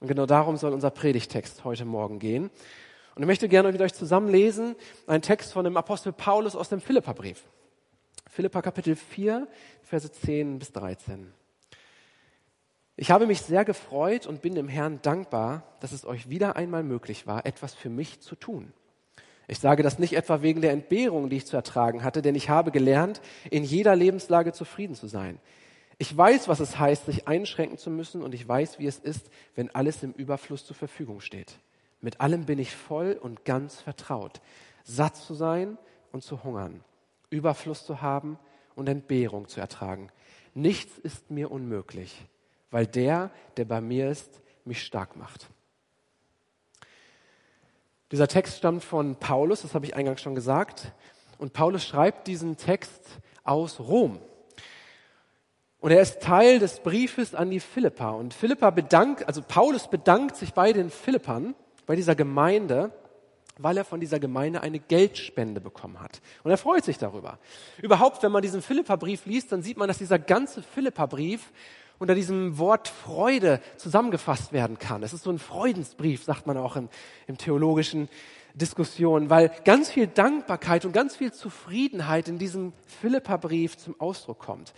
Und 0.00 0.08
genau 0.08 0.24
darum 0.24 0.56
soll 0.56 0.72
unser 0.72 0.90
Predigtext 0.90 1.64
heute 1.64 1.84
Morgen 1.84 2.18
gehen. 2.18 2.50
Und 3.16 3.22
ich 3.22 3.26
möchte 3.26 3.48
gerne 3.48 3.72
mit 3.72 3.80
euch 3.80 3.94
zusammen 3.94 4.28
lesen 4.28 4.76
einen 5.06 5.22
Text 5.22 5.54
von 5.54 5.64
dem 5.64 5.78
Apostel 5.78 6.12
Paulus 6.12 6.54
aus 6.54 6.68
dem 6.68 6.82
Philipperbrief. 6.82 7.44
Philippa 8.28 8.60
Kapitel 8.60 8.94
4, 8.94 9.48
Verse 9.82 10.12
10 10.12 10.58
bis 10.58 10.70
13. 10.72 11.32
Ich 12.94 13.10
habe 13.10 13.26
mich 13.26 13.40
sehr 13.40 13.64
gefreut 13.64 14.26
und 14.26 14.42
bin 14.42 14.54
dem 14.54 14.68
Herrn 14.68 15.00
dankbar, 15.00 15.62
dass 15.80 15.92
es 15.92 16.04
euch 16.04 16.28
wieder 16.28 16.56
einmal 16.56 16.82
möglich 16.82 17.26
war, 17.26 17.46
etwas 17.46 17.72
für 17.72 17.88
mich 17.88 18.20
zu 18.20 18.36
tun. 18.36 18.74
Ich 19.48 19.60
sage 19.60 19.82
das 19.82 19.98
nicht 19.98 20.14
etwa 20.14 20.42
wegen 20.42 20.60
der 20.60 20.72
Entbehrung, 20.72 21.30
die 21.30 21.38
ich 21.38 21.46
zu 21.46 21.56
ertragen 21.56 22.04
hatte, 22.04 22.20
denn 22.20 22.34
ich 22.34 22.50
habe 22.50 22.70
gelernt, 22.70 23.22
in 23.50 23.64
jeder 23.64 23.96
Lebenslage 23.96 24.52
zufrieden 24.52 24.94
zu 24.94 25.06
sein. 25.06 25.38
Ich 25.96 26.14
weiß, 26.14 26.48
was 26.48 26.60
es 26.60 26.78
heißt, 26.78 27.06
sich 27.06 27.26
einschränken 27.26 27.78
zu 27.78 27.88
müssen 27.88 28.20
und 28.20 28.34
ich 28.34 28.46
weiß, 28.46 28.78
wie 28.78 28.86
es 28.86 28.98
ist, 28.98 29.30
wenn 29.54 29.74
alles 29.74 30.02
im 30.02 30.12
Überfluss 30.12 30.66
zur 30.66 30.76
Verfügung 30.76 31.22
steht. 31.22 31.58
Mit 32.06 32.20
allem 32.20 32.44
bin 32.44 32.60
ich 32.60 32.72
voll 32.72 33.18
und 33.20 33.44
ganz 33.44 33.80
vertraut. 33.80 34.40
Satt 34.84 35.16
zu 35.16 35.34
sein 35.34 35.76
und 36.12 36.22
zu 36.22 36.44
hungern, 36.44 36.84
Überfluss 37.30 37.84
zu 37.84 38.00
haben 38.00 38.38
und 38.76 38.88
Entbehrung 38.88 39.48
zu 39.48 39.58
ertragen. 39.58 40.10
Nichts 40.54 40.98
ist 40.98 41.32
mir 41.32 41.50
unmöglich, 41.50 42.24
weil 42.70 42.86
der, 42.86 43.32
der 43.56 43.64
bei 43.64 43.80
mir 43.80 44.08
ist, 44.08 44.40
mich 44.64 44.84
stark 44.84 45.16
macht. 45.16 45.48
Dieser 48.12 48.28
Text 48.28 48.58
stammt 48.58 48.84
von 48.84 49.16
Paulus, 49.16 49.62
das 49.62 49.74
habe 49.74 49.86
ich 49.86 49.96
eingangs 49.96 50.20
schon 50.20 50.36
gesagt. 50.36 50.92
Und 51.38 51.54
Paulus 51.54 51.84
schreibt 51.84 52.28
diesen 52.28 52.56
Text 52.56 53.18
aus 53.42 53.80
Rom. 53.80 54.20
Und 55.80 55.90
er 55.90 56.02
ist 56.02 56.22
Teil 56.22 56.60
des 56.60 56.78
Briefes 56.78 57.34
an 57.34 57.50
die 57.50 57.58
Philippa. 57.58 58.10
Und 58.10 58.32
Philippa 58.32 58.70
bedankt, 58.70 59.26
also 59.26 59.42
Paulus 59.42 59.88
bedankt 59.90 60.36
sich 60.36 60.54
bei 60.54 60.72
den 60.72 60.90
Philippern 60.90 61.56
bei 61.86 61.96
dieser 61.96 62.14
Gemeinde, 62.14 62.92
weil 63.58 63.78
er 63.78 63.84
von 63.84 64.00
dieser 64.00 64.20
Gemeinde 64.20 64.60
eine 64.60 64.78
Geldspende 64.78 65.60
bekommen 65.60 66.00
hat. 66.00 66.20
Und 66.44 66.50
er 66.50 66.58
freut 66.58 66.84
sich 66.84 66.98
darüber. 66.98 67.38
Überhaupt, 67.80 68.22
wenn 68.22 68.32
man 68.32 68.42
diesen 68.42 68.60
Philippa-Brief 68.60 69.24
liest, 69.24 69.52
dann 69.52 69.62
sieht 69.62 69.78
man, 69.78 69.88
dass 69.88 69.98
dieser 69.98 70.18
ganze 70.18 70.62
Philippa-Brief 70.62 71.52
unter 71.98 72.14
diesem 72.14 72.58
Wort 72.58 72.88
Freude 72.88 73.60
zusammengefasst 73.78 74.52
werden 74.52 74.78
kann. 74.78 75.02
Es 75.02 75.14
ist 75.14 75.22
so 75.22 75.30
ein 75.30 75.38
Freudensbrief, 75.38 76.24
sagt 76.24 76.46
man 76.46 76.58
auch 76.58 76.76
im, 76.76 76.90
im 77.26 77.38
theologischen 77.38 78.10
Diskussion, 78.54 79.30
weil 79.30 79.50
ganz 79.64 79.90
viel 79.90 80.06
Dankbarkeit 80.06 80.84
und 80.84 80.92
ganz 80.92 81.16
viel 81.16 81.32
Zufriedenheit 81.32 82.28
in 82.28 82.38
diesem 82.38 82.72
Philippa-Brief 83.00 83.78
zum 83.78 83.98
Ausdruck 84.00 84.38
kommt. 84.38 84.74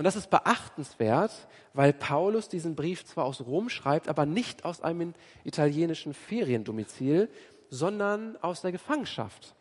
Und 0.00 0.04
das 0.04 0.16
ist 0.16 0.30
beachtenswert, 0.30 1.30
weil 1.74 1.92
Paulus 1.92 2.48
diesen 2.48 2.74
Brief 2.74 3.04
zwar 3.04 3.26
aus 3.26 3.42
Rom 3.42 3.68
schreibt, 3.68 4.08
aber 4.08 4.24
nicht 4.24 4.64
aus 4.64 4.80
einem 4.80 5.12
italienischen 5.44 6.14
Feriendomizil, 6.14 7.28
sondern 7.68 8.38
aus 8.40 8.62
der 8.62 8.72
Gefangenschaft. 8.72 9.54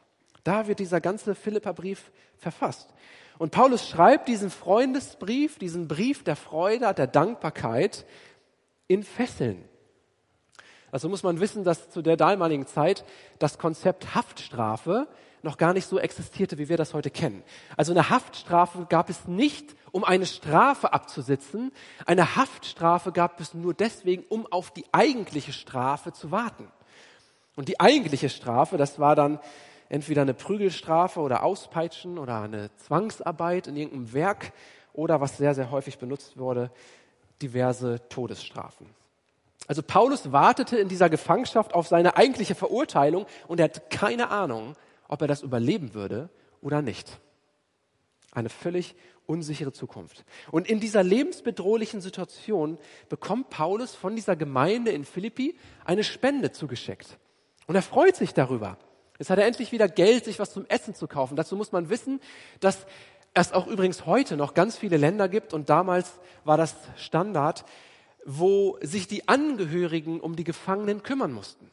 Da 0.45 0.69
wird 0.69 0.79
dieser 0.79 1.01
ganze 1.01 1.35
Philippa-Brief 1.35 2.09
verfasst. 2.37 2.93
Und 3.37 3.51
Paulus 3.51 3.85
schreibt 3.89 4.29
diesen 4.29 4.49
Freundesbrief, 4.49 5.59
diesen 5.59 5.89
Brief 5.89 6.23
der 6.23 6.37
Freude, 6.37 6.93
der 6.93 7.07
Dankbarkeit 7.07 8.05
in 8.87 9.03
Fesseln. 9.03 9.65
Also 10.89 11.09
muss 11.09 11.21
man 11.23 11.41
wissen, 11.41 11.65
dass 11.65 11.89
zu 11.89 12.01
der 12.01 12.15
damaligen 12.15 12.65
Zeit 12.65 13.03
das 13.39 13.57
Konzept 13.57 14.15
Haftstrafe 14.15 15.09
noch 15.43 15.57
gar 15.57 15.73
nicht 15.73 15.87
so 15.87 15.99
existierte, 15.99 16.57
wie 16.57 16.69
wir 16.69 16.77
das 16.77 16.93
heute 16.93 17.09
kennen. 17.09 17.43
Also 17.77 17.91
eine 17.91 18.09
Haftstrafe 18.09 18.85
gab 18.89 19.09
es 19.09 19.27
nicht, 19.27 19.75
um 19.91 20.03
eine 20.03 20.25
Strafe 20.25 20.93
abzusitzen. 20.93 21.71
Eine 22.05 22.35
Haftstrafe 22.35 23.11
gab 23.11 23.39
es 23.39 23.53
nur 23.53 23.73
deswegen, 23.73 24.23
um 24.29 24.45
auf 24.47 24.71
die 24.71 24.85
eigentliche 24.91 25.53
Strafe 25.53 26.13
zu 26.13 26.31
warten. 26.31 26.67
Und 27.55 27.67
die 27.67 27.79
eigentliche 27.79 28.29
Strafe, 28.29 28.77
das 28.77 28.99
war 28.99 29.15
dann 29.15 29.39
entweder 29.89 30.21
eine 30.21 30.33
Prügelstrafe 30.33 31.19
oder 31.19 31.43
Auspeitschen 31.43 32.17
oder 32.17 32.41
eine 32.41 32.69
Zwangsarbeit 32.77 33.67
in 33.67 33.75
irgendeinem 33.75 34.13
Werk 34.13 34.53
oder, 34.93 35.19
was 35.19 35.37
sehr, 35.37 35.55
sehr 35.55 35.71
häufig 35.71 35.97
benutzt 35.97 36.37
wurde, 36.37 36.71
diverse 37.41 38.07
Todesstrafen. 38.09 38.87
Also 39.67 39.83
Paulus 39.83 40.31
wartete 40.31 40.77
in 40.77 40.87
dieser 40.87 41.09
Gefangenschaft 41.09 41.73
auf 41.73 41.87
seine 41.87 42.17
eigentliche 42.17 42.55
Verurteilung 42.55 43.25
und 43.47 43.59
er 43.59 43.65
hat 43.65 43.89
keine 43.89 44.29
Ahnung, 44.29 44.75
ob 45.07 45.21
er 45.21 45.27
das 45.27 45.41
überleben 45.41 45.93
würde 45.93 46.29
oder 46.61 46.81
nicht. 46.81 47.19
Eine 48.31 48.49
völlig 48.49 48.95
unsichere 49.29 49.71
Zukunft. 49.71 50.25
Und 50.51 50.67
in 50.67 50.79
dieser 50.79 51.03
lebensbedrohlichen 51.03 52.01
Situation 52.01 52.79
bekommt 53.09 53.49
Paulus 53.49 53.93
von 53.93 54.15
dieser 54.15 54.35
Gemeinde 54.35 54.91
in 54.91 55.05
Philippi 55.05 55.55
eine 55.85 56.03
Spende 56.03 56.51
zugeschickt. 56.51 57.17
Und 57.67 57.75
er 57.75 57.83
freut 57.83 58.15
sich 58.15 58.33
darüber. 58.33 58.77
Jetzt 59.19 59.29
hat 59.29 59.37
er 59.37 59.45
endlich 59.45 59.71
wieder 59.71 59.87
Geld, 59.87 60.25
sich 60.25 60.39
was 60.39 60.51
zum 60.51 60.65
Essen 60.65 60.95
zu 60.95 61.07
kaufen. 61.07 61.35
Dazu 61.35 61.55
muss 61.55 61.71
man 61.71 61.89
wissen, 61.89 62.19
dass 62.59 62.87
es 63.35 63.51
auch 63.51 63.67
übrigens 63.67 64.07
heute 64.07 64.35
noch 64.35 64.55
ganz 64.55 64.77
viele 64.77 64.97
Länder 64.97 65.29
gibt 65.29 65.53
und 65.53 65.69
damals 65.69 66.19
war 66.43 66.57
das 66.57 66.75
Standard, 66.95 67.65
wo 68.25 68.77
sich 68.81 69.07
die 69.07 69.27
Angehörigen 69.27 70.19
um 70.19 70.35
die 70.35 70.43
Gefangenen 70.43 71.03
kümmern 71.03 71.31
mussten. 71.31 71.69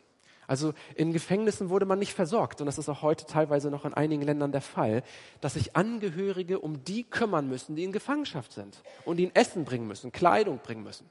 Also 0.46 0.74
in 0.94 1.12
Gefängnissen 1.12 1.70
wurde 1.70 1.86
man 1.86 1.98
nicht 1.98 2.14
versorgt 2.14 2.60
und 2.60 2.66
das 2.66 2.78
ist 2.78 2.88
auch 2.88 3.02
heute 3.02 3.26
teilweise 3.26 3.70
noch 3.70 3.84
in 3.84 3.94
einigen 3.94 4.22
Ländern 4.22 4.52
der 4.52 4.60
Fall, 4.60 5.02
dass 5.40 5.54
sich 5.54 5.76
Angehörige 5.76 6.60
um 6.60 6.84
die 6.84 7.04
kümmern 7.04 7.48
müssen, 7.48 7.76
die 7.76 7.84
in 7.84 7.92
Gefangenschaft 7.92 8.52
sind 8.52 8.82
und 9.04 9.18
ihnen 9.18 9.34
Essen 9.34 9.64
bringen 9.64 9.86
müssen, 9.86 10.12
Kleidung 10.12 10.58
bringen 10.58 10.82
müssen. 10.82 11.08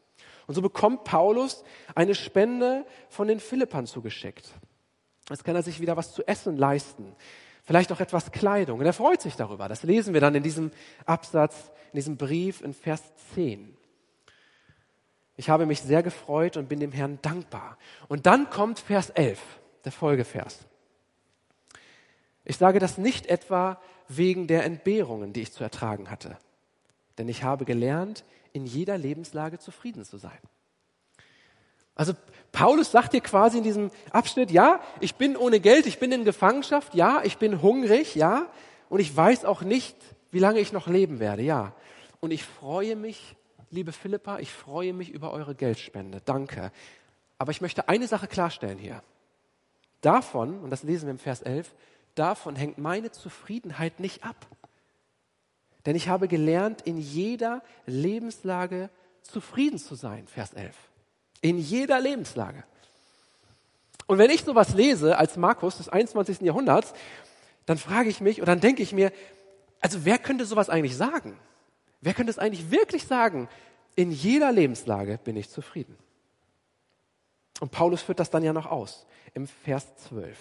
Und 0.48 0.56
so 0.56 0.62
bekommt 0.62 1.04
Paulus 1.04 1.64
eine 1.96 2.16
Spende 2.16 2.86
von 3.10 3.28
den 3.28 3.40
Philippern 3.40 3.88
zugeschickt. 3.88 4.54
Jetzt 5.30 5.44
kann 5.44 5.56
er 5.56 5.64
sich 5.64 5.80
wieder 5.80 5.98
was 5.98 6.14
zu 6.14 6.26
essen 6.28 6.56
leisten, 6.56 7.16
vielleicht 7.64 7.92
auch 7.92 8.00
etwas 8.00 8.32
Kleidung. 8.32 8.80
Und 8.80 8.86
er 8.86 8.94
freut 8.94 9.22
sich 9.22 9.36
darüber. 9.36 9.68
Das 9.68 9.84
lesen 9.84 10.14
wir 10.14 10.22
dann 10.22 10.36
in 10.36 10.44
diesem 10.44 10.72
Absatz, 11.06 11.72
in 11.92 11.98
diesem 11.98 12.18
Brief 12.18 12.62
in 12.62 12.74
Vers 12.74 13.02
10. 13.34 13.76
Ich 15.38 15.50
habe 15.50 15.66
mich 15.66 15.82
sehr 15.82 16.04
gefreut 16.04 16.58
und 16.58 16.70
bin 16.70 16.80
dem 16.80 16.92
Herrn 16.92 17.20
dankbar. 17.22 17.78
Und 18.08 18.26
dann 18.26 18.50
kommt 18.50 18.80
Vers 18.80 19.10
11, 19.10 19.40
der 19.84 19.92
Folgevers. 19.92 20.60
Ich 22.46 22.58
sage 22.58 22.80
das 22.80 22.98
nicht 22.98 23.26
etwa 23.28 23.82
wegen 24.08 24.48
der 24.48 24.64
Entbehrungen, 24.64 25.34
die 25.34 25.42
ich 25.42 25.52
zu 25.52 25.64
ertragen 25.64 26.12
hatte, 26.12 26.38
denn 27.18 27.28
ich 27.28 27.44
habe 27.44 27.66
gelernt, 27.66 28.24
in 28.54 28.66
jeder 28.66 28.98
Lebenslage 28.98 29.58
zufrieden 29.58 30.06
zu 30.06 30.18
sein. 30.18 30.38
Also 31.96 32.14
Paulus 32.52 32.92
sagt 32.92 33.12
hier 33.12 33.22
quasi 33.22 33.58
in 33.58 33.64
diesem 33.64 33.90
Abschnitt, 34.12 34.52
ja, 34.52 34.80
ich 35.00 35.16
bin 35.16 35.36
ohne 35.36 35.60
Geld, 35.60 35.88
ich 35.88 35.98
bin 35.98 36.12
in 36.12 36.24
Gefangenschaft, 36.24 36.94
ja, 36.94 37.22
ich 37.24 37.38
bin 37.38 37.62
hungrig, 37.62 38.16
ja, 38.16 38.48
und 38.90 39.00
ich 39.00 39.16
weiß 39.16 39.46
auch 39.46 39.62
nicht, 39.62 39.96
wie 40.32 40.40
lange 40.40 40.60
ich 40.60 40.72
noch 40.72 40.88
leben 40.88 41.20
werde, 41.20 41.42
ja. 41.42 41.74
Und 42.20 42.32
ich 42.32 42.44
freue 42.44 42.96
mich 42.96 43.36
liebe 43.76 43.92
Philippa, 43.92 44.40
ich 44.40 44.52
freue 44.52 44.94
mich 44.94 45.12
über 45.12 45.32
eure 45.32 45.54
Geldspende. 45.54 46.22
Danke. 46.26 46.72
Aber 47.38 47.52
ich 47.52 47.62
möchte 47.62 47.90
eine 47.90 48.08
Sache 48.08 48.28
klarstellen 48.28 48.80
hier. 48.80 49.04
Davon, 50.02 50.60
und 50.62 50.70
das 50.70 50.84
lesen 50.84 51.06
wir 51.06 51.12
im 51.12 51.20
Vers 51.20 51.42
11, 51.42 51.76
davon 52.16 52.56
hängt 52.56 52.78
meine 52.78 53.12
Zufriedenheit 53.12 54.00
nicht 54.00 54.24
ab. 54.24 54.48
Denn 55.86 55.96
ich 55.96 56.08
habe 56.08 56.28
gelernt, 56.28 56.82
in 56.82 56.98
jeder 56.98 57.62
Lebenslage 57.86 58.90
zufrieden 59.22 59.78
zu 59.78 59.96
sein, 59.96 60.26
Vers 60.28 60.54
11. 60.54 60.76
In 61.42 61.58
jeder 61.58 62.00
Lebenslage. 62.00 62.64
Und 64.08 64.18
wenn 64.18 64.32
ich 64.32 64.44
sowas 64.44 64.74
lese 64.74 65.18
als 65.18 65.36
Markus 65.38 65.78
des 65.78 65.90
21. 65.90 66.42
Jahrhunderts, 66.42 66.94
dann 67.66 67.78
frage 67.78 68.10
ich 68.10 68.22
mich 68.22 68.40
und 68.40 68.48
dann 68.48 68.62
denke 68.62 68.84
ich 68.84 68.94
mir, 68.94 69.12
also 69.82 70.06
wer 70.06 70.18
könnte 70.18 70.46
sowas 70.46 70.70
eigentlich 70.70 70.96
sagen? 70.96 71.38
Wer 72.02 72.14
könnte 72.14 72.32
es 72.32 72.40
eigentlich 72.40 72.72
wirklich 72.72 73.06
sagen? 73.06 73.48
In 73.96 74.12
jeder 74.12 74.52
Lebenslage 74.52 75.20
bin 75.24 75.38
ich 75.38 75.50
zufrieden. 75.50 75.98
Und 77.62 77.72
Paulus 77.72 78.02
führt 78.02 78.20
das 78.20 78.30
dann 78.30 78.44
ja 78.44 78.54
noch 78.54 78.66
aus 78.66 79.06
im 79.34 79.48
Vers 79.48 79.96
12. 79.98 80.38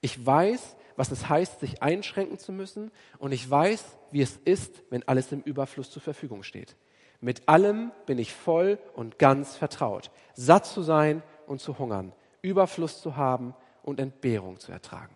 Ich 0.00 0.24
weiß, 0.24 0.76
was 0.96 1.10
es 1.10 1.28
heißt, 1.28 1.60
sich 1.60 1.82
einschränken 1.82 2.38
zu 2.38 2.52
müssen 2.52 2.90
und 3.18 3.32
ich 3.32 3.48
weiß, 3.48 3.84
wie 4.10 4.22
es 4.22 4.36
ist, 4.44 4.82
wenn 4.90 5.06
alles 5.06 5.32
im 5.32 5.42
Überfluss 5.42 5.90
zur 5.90 6.02
Verfügung 6.02 6.42
steht. 6.42 6.76
Mit 7.20 7.48
allem 7.48 7.92
bin 8.06 8.18
ich 8.18 8.32
voll 8.32 8.78
und 8.94 9.18
ganz 9.18 9.56
vertraut, 9.56 10.10
satt 10.34 10.64
zu 10.66 10.82
sein 10.82 11.22
und 11.46 11.60
zu 11.60 11.78
hungern, 11.78 12.12
Überfluss 12.40 13.02
zu 13.02 13.16
haben 13.16 13.54
und 13.82 14.00
Entbehrung 14.00 14.58
zu 14.58 14.72
ertragen. 14.72 15.14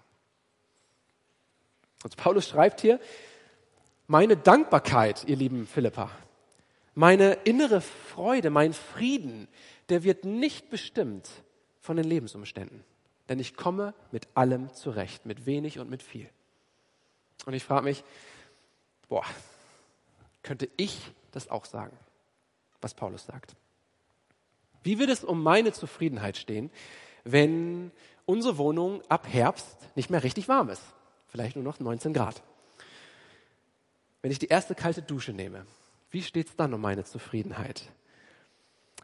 Und 2.02 2.16
Paulus 2.18 2.48
schreibt 2.48 2.82
hier, 2.82 3.00
meine 4.06 4.36
Dankbarkeit, 4.36 5.24
ihr 5.24 5.36
lieben 5.36 5.66
Philippa, 5.66 6.10
meine 6.94 7.32
innere 7.44 7.80
Freude, 7.80 8.50
mein 8.50 8.72
Frieden, 8.72 9.48
der 9.88 10.04
wird 10.04 10.24
nicht 10.24 10.70
bestimmt 10.70 11.28
von 11.80 11.96
den 11.96 12.06
Lebensumständen. 12.06 12.84
Denn 13.28 13.38
ich 13.38 13.56
komme 13.56 13.94
mit 14.12 14.28
allem 14.34 14.72
zurecht, 14.74 15.26
mit 15.26 15.46
wenig 15.46 15.78
und 15.78 15.90
mit 15.90 16.02
viel. 16.02 16.28
Und 17.46 17.54
ich 17.54 17.64
frage 17.64 17.84
mich, 17.84 18.04
boah, 19.08 19.24
könnte 20.42 20.68
ich 20.76 21.00
das 21.32 21.48
auch 21.48 21.64
sagen, 21.64 21.96
was 22.80 22.94
Paulus 22.94 23.26
sagt? 23.26 23.56
Wie 24.82 24.98
wird 24.98 25.10
es 25.10 25.24
um 25.24 25.42
meine 25.42 25.72
Zufriedenheit 25.72 26.36
stehen, 26.36 26.70
wenn 27.24 27.90
unsere 28.26 28.58
Wohnung 28.58 29.02
ab 29.08 29.26
Herbst 29.26 29.76
nicht 29.96 30.10
mehr 30.10 30.22
richtig 30.22 30.48
warm 30.48 30.68
ist? 30.68 30.82
Vielleicht 31.28 31.56
nur 31.56 31.64
noch 31.64 31.80
19 31.80 32.12
Grad. 32.12 32.42
Wenn 34.24 34.30
ich 34.30 34.38
die 34.38 34.48
erste 34.48 34.74
kalte 34.74 35.02
Dusche 35.02 35.34
nehme, 35.34 35.66
wie 36.10 36.22
steht 36.22 36.48
es 36.48 36.56
dann 36.56 36.72
um 36.72 36.80
meine 36.80 37.04
Zufriedenheit? 37.04 37.82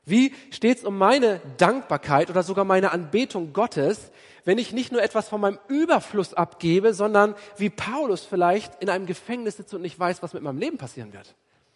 Wie 0.06 0.32
steht 0.50 0.78
es 0.78 0.84
um 0.84 0.96
meine 0.96 1.42
Dankbarkeit 1.58 2.30
oder 2.30 2.42
sogar 2.42 2.64
meine 2.64 2.90
Anbetung 2.90 3.52
Gottes, 3.52 4.12
wenn 4.46 4.56
ich 4.56 4.72
nicht 4.72 4.92
nur 4.92 5.02
etwas 5.02 5.28
von 5.28 5.42
meinem 5.42 5.58
Überfluss 5.68 6.32
abgebe, 6.32 6.94
sondern 6.94 7.34
wie 7.58 7.68
Paulus 7.68 8.24
vielleicht 8.24 8.82
in 8.82 8.88
einem 8.88 9.04
Gefängnis 9.04 9.58
sitze 9.58 9.76
und 9.76 9.82
nicht 9.82 9.98
weiß, 9.98 10.22
was 10.22 10.32
mit 10.32 10.42
meinem 10.42 10.56
Leben 10.56 10.78
passieren 10.78 11.12
wird? 11.12 11.34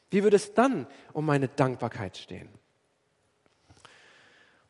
Wie 0.08 0.22
würde 0.22 0.36
es 0.36 0.54
dann 0.54 0.86
um 1.12 1.26
meine 1.26 1.48
Dankbarkeit 1.48 2.16
stehen? 2.16 2.48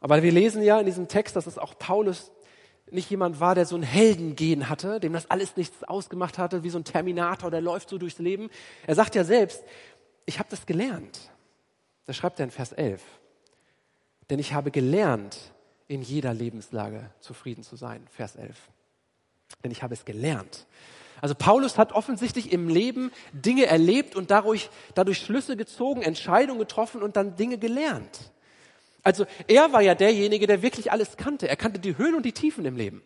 Aber 0.00 0.20
wir 0.24 0.32
lesen 0.32 0.64
ja 0.64 0.80
in 0.80 0.86
diesem 0.86 1.06
Text, 1.06 1.36
dass 1.36 1.46
es 1.46 1.58
auch 1.58 1.78
Paulus 1.78 2.32
nicht 2.90 3.10
jemand 3.10 3.40
war, 3.40 3.54
der 3.54 3.66
so 3.66 3.76
ein 3.76 3.82
Heldengehen 3.82 4.68
hatte, 4.68 5.00
dem 5.00 5.12
das 5.12 5.30
alles 5.30 5.56
nichts 5.56 5.84
ausgemacht 5.84 6.38
hatte, 6.38 6.62
wie 6.62 6.70
so 6.70 6.78
ein 6.78 6.84
Terminator, 6.84 7.50
der 7.50 7.60
läuft 7.60 7.88
so 7.88 7.98
durchs 7.98 8.18
Leben. 8.18 8.50
Er 8.86 8.94
sagt 8.94 9.14
ja 9.14 9.24
selbst, 9.24 9.62
ich 10.26 10.38
habe 10.38 10.48
das 10.50 10.66
gelernt. 10.66 11.30
Das 12.06 12.16
schreibt 12.16 12.38
er 12.38 12.44
in 12.44 12.50
Vers 12.50 12.72
11. 12.72 13.02
Denn 14.30 14.38
ich 14.38 14.52
habe 14.52 14.70
gelernt, 14.70 15.38
in 15.88 16.02
jeder 16.02 16.32
Lebenslage 16.32 17.10
zufrieden 17.20 17.62
zu 17.62 17.76
sein. 17.76 18.06
Vers 18.10 18.36
11. 18.36 18.56
Denn 19.62 19.70
ich 19.70 19.82
habe 19.82 19.94
es 19.94 20.04
gelernt. 20.04 20.66
Also 21.20 21.34
Paulus 21.34 21.78
hat 21.78 21.92
offensichtlich 21.92 22.52
im 22.52 22.68
Leben 22.68 23.10
Dinge 23.32 23.66
erlebt 23.66 24.16
und 24.16 24.30
dadurch, 24.30 24.68
dadurch 24.94 25.18
Schlüsse 25.18 25.56
gezogen, 25.56 26.02
Entscheidungen 26.02 26.58
getroffen 26.58 27.02
und 27.02 27.16
dann 27.16 27.36
Dinge 27.36 27.58
gelernt. 27.58 28.32
Also 29.04 29.26
er 29.46 29.72
war 29.72 29.82
ja 29.82 29.94
derjenige, 29.94 30.46
der 30.46 30.62
wirklich 30.62 30.90
alles 30.90 31.16
kannte. 31.16 31.48
Er 31.48 31.56
kannte 31.56 31.78
die 31.78 31.96
Höhen 31.96 32.14
und 32.14 32.24
die 32.24 32.32
Tiefen 32.32 32.64
im 32.64 32.76
Leben. 32.76 33.02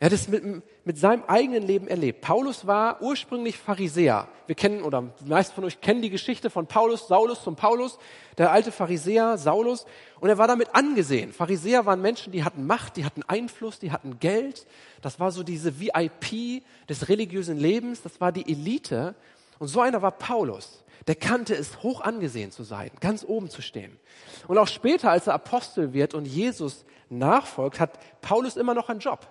Er 0.00 0.06
hat 0.06 0.12
es 0.12 0.28
mit, 0.28 0.44
mit 0.84 0.96
seinem 0.96 1.24
eigenen 1.24 1.64
Leben 1.64 1.88
erlebt. 1.88 2.20
Paulus 2.20 2.68
war 2.68 3.02
ursprünglich 3.02 3.58
Pharisäer. 3.58 4.28
Wir 4.46 4.54
kennen, 4.54 4.82
oder 4.82 5.12
die 5.20 5.28
meisten 5.28 5.54
von 5.56 5.64
euch 5.64 5.80
kennen 5.80 6.02
die 6.02 6.10
Geschichte 6.10 6.50
von 6.50 6.68
Paulus, 6.68 7.08
Saulus 7.08 7.42
zum 7.42 7.56
Paulus, 7.56 7.98
der 8.38 8.52
alte 8.52 8.70
Pharisäer, 8.70 9.38
Saulus. 9.38 9.86
Und 10.20 10.28
er 10.28 10.38
war 10.38 10.46
damit 10.46 10.72
angesehen. 10.72 11.32
Pharisäer 11.32 11.84
waren 11.84 12.00
Menschen, 12.00 12.32
die 12.32 12.44
hatten 12.44 12.64
Macht, 12.64 12.96
die 12.96 13.04
hatten 13.04 13.24
Einfluss, 13.24 13.80
die 13.80 13.90
hatten 13.90 14.20
Geld. 14.20 14.66
Das 15.02 15.18
war 15.18 15.32
so 15.32 15.42
diese 15.42 15.80
VIP 15.80 16.62
des 16.88 17.08
religiösen 17.08 17.58
Lebens. 17.58 18.00
Das 18.00 18.20
war 18.20 18.30
die 18.30 18.50
Elite. 18.50 19.16
Und 19.58 19.68
so 19.68 19.80
einer 19.80 20.02
war 20.02 20.12
Paulus 20.12 20.84
der 21.08 21.16
kannte 21.16 21.54
es, 21.54 21.82
hoch 21.82 22.02
angesehen 22.02 22.52
zu 22.52 22.62
sein, 22.62 22.90
ganz 23.00 23.24
oben 23.24 23.48
zu 23.48 23.62
stehen. 23.62 23.98
Und 24.46 24.58
auch 24.58 24.68
später, 24.68 25.10
als 25.10 25.26
er 25.26 25.34
Apostel 25.34 25.94
wird 25.94 26.12
und 26.12 26.26
Jesus 26.26 26.84
nachfolgt, 27.08 27.80
hat 27.80 27.98
Paulus 28.20 28.56
immer 28.58 28.74
noch 28.74 28.90
einen 28.90 29.00
Job. 29.00 29.26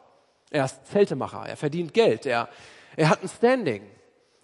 Er 0.50 0.66
ist 0.66 0.88
Zeltemacher, 0.88 1.46
er 1.48 1.56
verdient 1.56 1.94
Geld, 1.94 2.26
er, 2.26 2.50
er 2.96 3.10
hat 3.10 3.22
ein 3.22 3.30
Standing. 3.30 3.84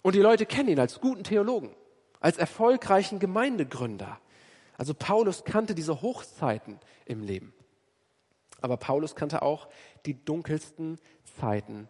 Und 0.02 0.14
die 0.14 0.20
Leute 0.20 0.46
kennen 0.46 0.68
ihn 0.68 0.78
als 0.78 1.00
guten 1.00 1.24
Theologen, 1.24 1.74
als 2.20 2.36
erfolgreichen 2.36 3.18
Gemeindegründer. 3.18 4.20
Also 4.78 4.94
Paulus 4.94 5.44
kannte 5.44 5.74
diese 5.74 6.02
Hochzeiten 6.02 6.78
im 7.04 7.22
Leben. 7.22 7.52
Aber 8.60 8.76
Paulus 8.76 9.16
kannte 9.16 9.42
auch 9.42 9.68
die 10.06 10.24
dunkelsten 10.24 10.98
Zeiten, 11.40 11.88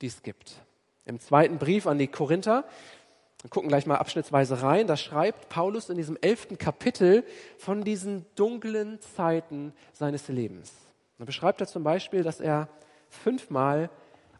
die 0.00 0.06
es 0.06 0.22
gibt. 0.22 0.62
Im 1.04 1.20
zweiten 1.20 1.58
Brief 1.58 1.86
an 1.86 1.98
die 1.98 2.08
Korinther 2.08 2.64
wir 3.46 3.50
gucken 3.50 3.68
gleich 3.68 3.86
mal 3.86 3.98
abschnittsweise 3.98 4.60
rein. 4.62 4.88
Da 4.88 4.96
schreibt 4.96 5.48
Paulus 5.48 5.88
in 5.88 5.96
diesem 5.96 6.18
elften 6.20 6.58
Kapitel 6.58 7.24
von 7.58 7.84
diesen 7.84 8.26
dunklen 8.34 9.00
Zeiten 9.00 9.72
seines 9.92 10.26
Lebens. 10.26 10.72
Da 11.20 11.24
beschreibt 11.26 11.60
er 11.60 11.68
zum 11.68 11.84
Beispiel, 11.84 12.24
dass 12.24 12.40
er 12.40 12.68
fünfmal 13.08 13.88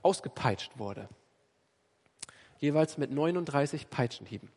ausgepeitscht 0.03 0.77
wurde. 0.77 1.09
Jeweils 2.59 2.99
mit 2.99 3.13
39 3.13 3.91
Peitschenhieben. 3.91 4.51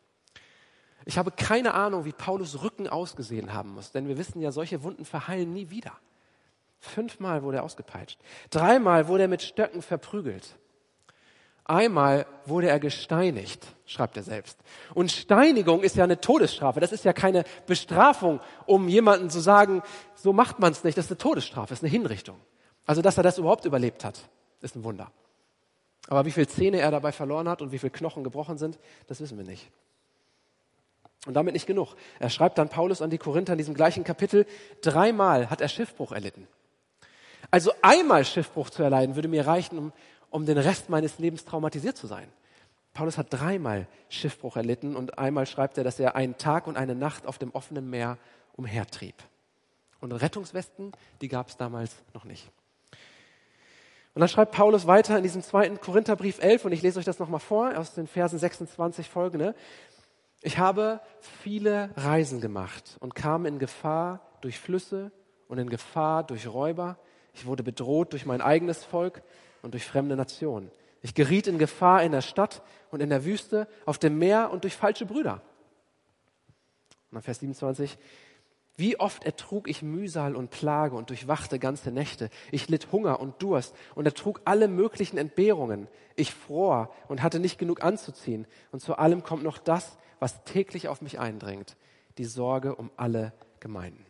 Ich 1.04 1.16
habe 1.16 1.30
keine 1.30 1.74
Ahnung, 1.74 2.04
wie 2.04 2.12
Paulus 2.12 2.60
Rücken 2.64 2.88
ausgesehen 2.88 3.52
haben 3.52 3.74
muss, 3.74 3.92
denn 3.92 4.08
wir 4.08 4.18
wissen 4.18 4.40
ja, 4.40 4.50
solche 4.50 4.82
Wunden 4.82 5.04
verheilen 5.04 5.52
nie 5.52 5.70
wieder. 5.70 5.92
Fünfmal 6.80 7.44
wurde 7.44 7.58
er 7.58 7.62
ausgepeitscht. 7.62 8.18
Dreimal 8.50 9.06
wurde 9.06 9.22
er 9.22 9.28
mit 9.28 9.42
Stöcken 9.42 9.80
verprügelt. 9.80 10.56
Einmal 11.70 12.26
wurde 12.46 12.68
er 12.68 12.80
gesteinigt, 12.80 13.64
schreibt 13.86 14.16
er 14.16 14.24
selbst. 14.24 14.58
Und 14.92 15.12
Steinigung 15.12 15.84
ist 15.84 15.94
ja 15.94 16.02
eine 16.02 16.20
Todesstrafe. 16.20 16.80
Das 16.80 16.90
ist 16.90 17.04
ja 17.04 17.12
keine 17.12 17.44
Bestrafung, 17.66 18.40
um 18.66 18.88
jemanden 18.88 19.30
zu 19.30 19.38
sagen, 19.38 19.80
so 20.16 20.32
macht 20.32 20.58
man 20.58 20.72
es 20.72 20.82
nicht. 20.82 20.98
Das 20.98 21.04
ist 21.04 21.12
eine 21.12 21.18
Todesstrafe, 21.18 21.68
das 21.68 21.78
ist 21.78 21.84
eine 21.84 21.92
Hinrichtung. 21.92 22.40
Also, 22.86 23.02
dass 23.02 23.18
er 23.18 23.22
das 23.22 23.38
überhaupt 23.38 23.66
überlebt 23.66 24.04
hat, 24.04 24.18
ist 24.62 24.74
ein 24.74 24.82
Wunder. 24.82 25.12
Aber 26.08 26.24
wie 26.24 26.32
viele 26.32 26.48
Zähne 26.48 26.80
er 26.80 26.90
dabei 26.90 27.12
verloren 27.12 27.48
hat 27.48 27.62
und 27.62 27.70
wie 27.70 27.78
viele 27.78 27.90
Knochen 27.90 28.24
gebrochen 28.24 28.58
sind, 28.58 28.76
das 29.06 29.20
wissen 29.20 29.38
wir 29.38 29.44
nicht. 29.44 29.70
Und 31.24 31.34
damit 31.34 31.54
nicht 31.54 31.68
genug. 31.68 31.94
Er 32.18 32.30
schreibt 32.30 32.58
dann 32.58 32.68
Paulus 32.68 33.00
an 33.00 33.10
die 33.10 33.18
Korinther 33.18 33.52
in 33.52 33.58
diesem 33.58 33.74
gleichen 33.74 34.02
Kapitel, 34.02 34.44
dreimal 34.80 35.50
hat 35.50 35.60
er 35.60 35.68
Schiffbruch 35.68 36.10
erlitten. 36.10 36.48
Also 37.52 37.72
einmal 37.80 38.24
Schiffbruch 38.24 38.70
zu 38.70 38.82
erleiden, 38.82 39.14
würde 39.14 39.28
mir 39.28 39.46
reichen, 39.46 39.78
um, 39.78 39.92
um 40.30 40.46
den 40.46 40.58
Rest 40.58 40.88
meines 40.88 41.18
Lebens 41.18 41.44
traumatisiert 41.44 41.96
zu 41.96 42.06
sein. 42.06 42.28
Paulus 42.94 43.18
hat 43.18 43.28
dreimal 43.30 43.86
Schiffbruch 44.08 44.56
erlitten 44.56 44.96
und 44.96 45.18
einmal 45.18 45.46
schreibt 45.46 45.78
er, 45.78 45.84
dass 45.84 46.00
er 46.00 46.16
einen 46.16 46.38
Tag 46.38 46.66
und 46.66 46.76
eine 46.76 46.94
Nacht 46.94 47.26
auf 47.26 47.38
dem 47.38 47.50
offenen 47.52 47.88
Meer 47.88 48.18
umhertrieb. 48.56 49.14
Und 50.00 50.12
Rettungswesten, 50.12 50.92
die 51.20 51.28
gab 51.28 51.48
es 51.48 51.56
damals 51.56 51.94
noch 52.14 52.24
nicht. 52.24 52.50
Und 54.14 54.20
dann 54.20 54.28
schreibt 54.28 54.52
Paulus 54.52 54.86
weiter 54.86 55.16
in 55.16 55.22
diesem 55.22 55.42
zweiten 55.42 55.80
Korintherbrief 55.80 56.42
11, 56.42 56.64
und 56.64 56.72
ich 56.72 56.82
lese 56.82 56.98
euch 56.98 57.04
das 57.04 57.20
nochmal 57.20 57.40
vor, 57.40 57.76
aus 57.78 57.94
den 57.94 58.08
Versen 58.08 58.38
26 58.38 59.08
folgende. 59.08 59.54
Ich 60.42 60.58
habe 60.58 61.00
viele 61.20 61.90
Reisen 61.96 62.40
gemacht 62.40 62.96
und 63.00 63.14
kam 63.14 63.46
in 63.46 63.58
Gefahr 63.58 64.20
durch 64.40 64.58
Flüsse 64.58 65.12
und 65.48 65.58
in 65.58 65.70
Gefahr 65.70 66.24
durch 66.24 66.48
Räuber. 66.48 66.98
Ich 67.34 67.46
wurde 67.46 67.62
bedroht 67.62 68.12
durch 68.12 68.26
mein 68.26 68.40
eigenes 68.40 68.84
Volk 68.84 69.22
und 69.62 69.72
durch 69.72 69.84
fremde 69.84 70.16
Nationen. 70.16 70.70
Ich 71.02 71.14
geriet 71.14 71.46
in 71.46 71.58
Gefahr 71.58 72.02
in 72.02 72.12
der 72.12 72.22
Stadt 72.22 72.62
und 72.90 73.00
in 73.00 73.08
der 73.08 73.24
Wüste, 73.24 73.66
auf 73.86 73.98
dem 73.98 74.18
Meer 74.18 74.50
und 74.50 74.64
durch 74.64 74.76
falsche 74.76 75.06
Brüder. 75.06 75.40
Und 77.10 77.16
dann 77.16 77.22
Vers 77.22 77.40
27. 77.40 77.98
Wie 78.76 78.98
oft 78.98 79.24
ertrug 79.24 79.68
ich 79.68 79.82
Mühsal 79.82 80.34
und 80.34 80.50
Plage 80.50 80.96
und 80.96 81.10
durchwachte 81.10 81.58
ganze 81.58 81.90
Nächte. 81.90 82.30
Ich 82.50 82.68
litt 82.68 82.92
Hunger 82.92 83.20
und 83.20 83.42
Durst 83.42 83.74
und 83.94 84.06
ertrug 84.06 84.40
alle 84.46 84.68
möglichen 84.68 85.18
Entbehrungen. 85.18 85.86
Ich 86.16 86.32
fror 86.32 86.90
und 87.08 87.22
hatte 87.22 87.40
nicht 87.40 87.58
genug 87.58 87.82
anzuziehen. 87.82 88.46
Und 88.72 88.80
zu 88.80 88.96
allem 88.96 89.22
kommt 89.22 89.42
noch 89.42 89.58
das, 89.58 89.98
was 90.18 90.44
täglich 90.44 90.88
auf 90.88 91.02
mich 91.02 91.18
eindringt, 91.18 91.76
die 92.16 92.24
Sorge 92.24 92.74
um 92.74 92.90
alle 92.96 93.32
Gemeinden. 93.58 94.06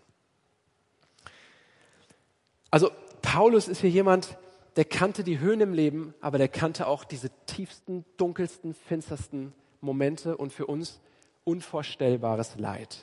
Also 2.70 2.90
Paulus 3.22 3.66
ist 3.66 3.80
hier 3.80 3.90
jemand, 3.90 4.38
der 4.76 4.84
kannte 4.84 5.24
die 5.24 5.38
Höhen 5.38 5.60
im 5.60 5.72
Leben, 5.72 6.14
aber 6.20 6.38
der 6.38 6.48
kannte 6.48 6.86
auch 6.86 7.04
diese 7.04 7.30
tiefsten, 7.46 8.04
dunkelsten, 8.16 8.74
finstersten 8.74 9.52
Momente 9.80 10.36
und 10.36 10.52
für 10.52 10.66
uns 10.66 11.00
unvorstellbares 11.44 12.56
Leid. 12.56 12.98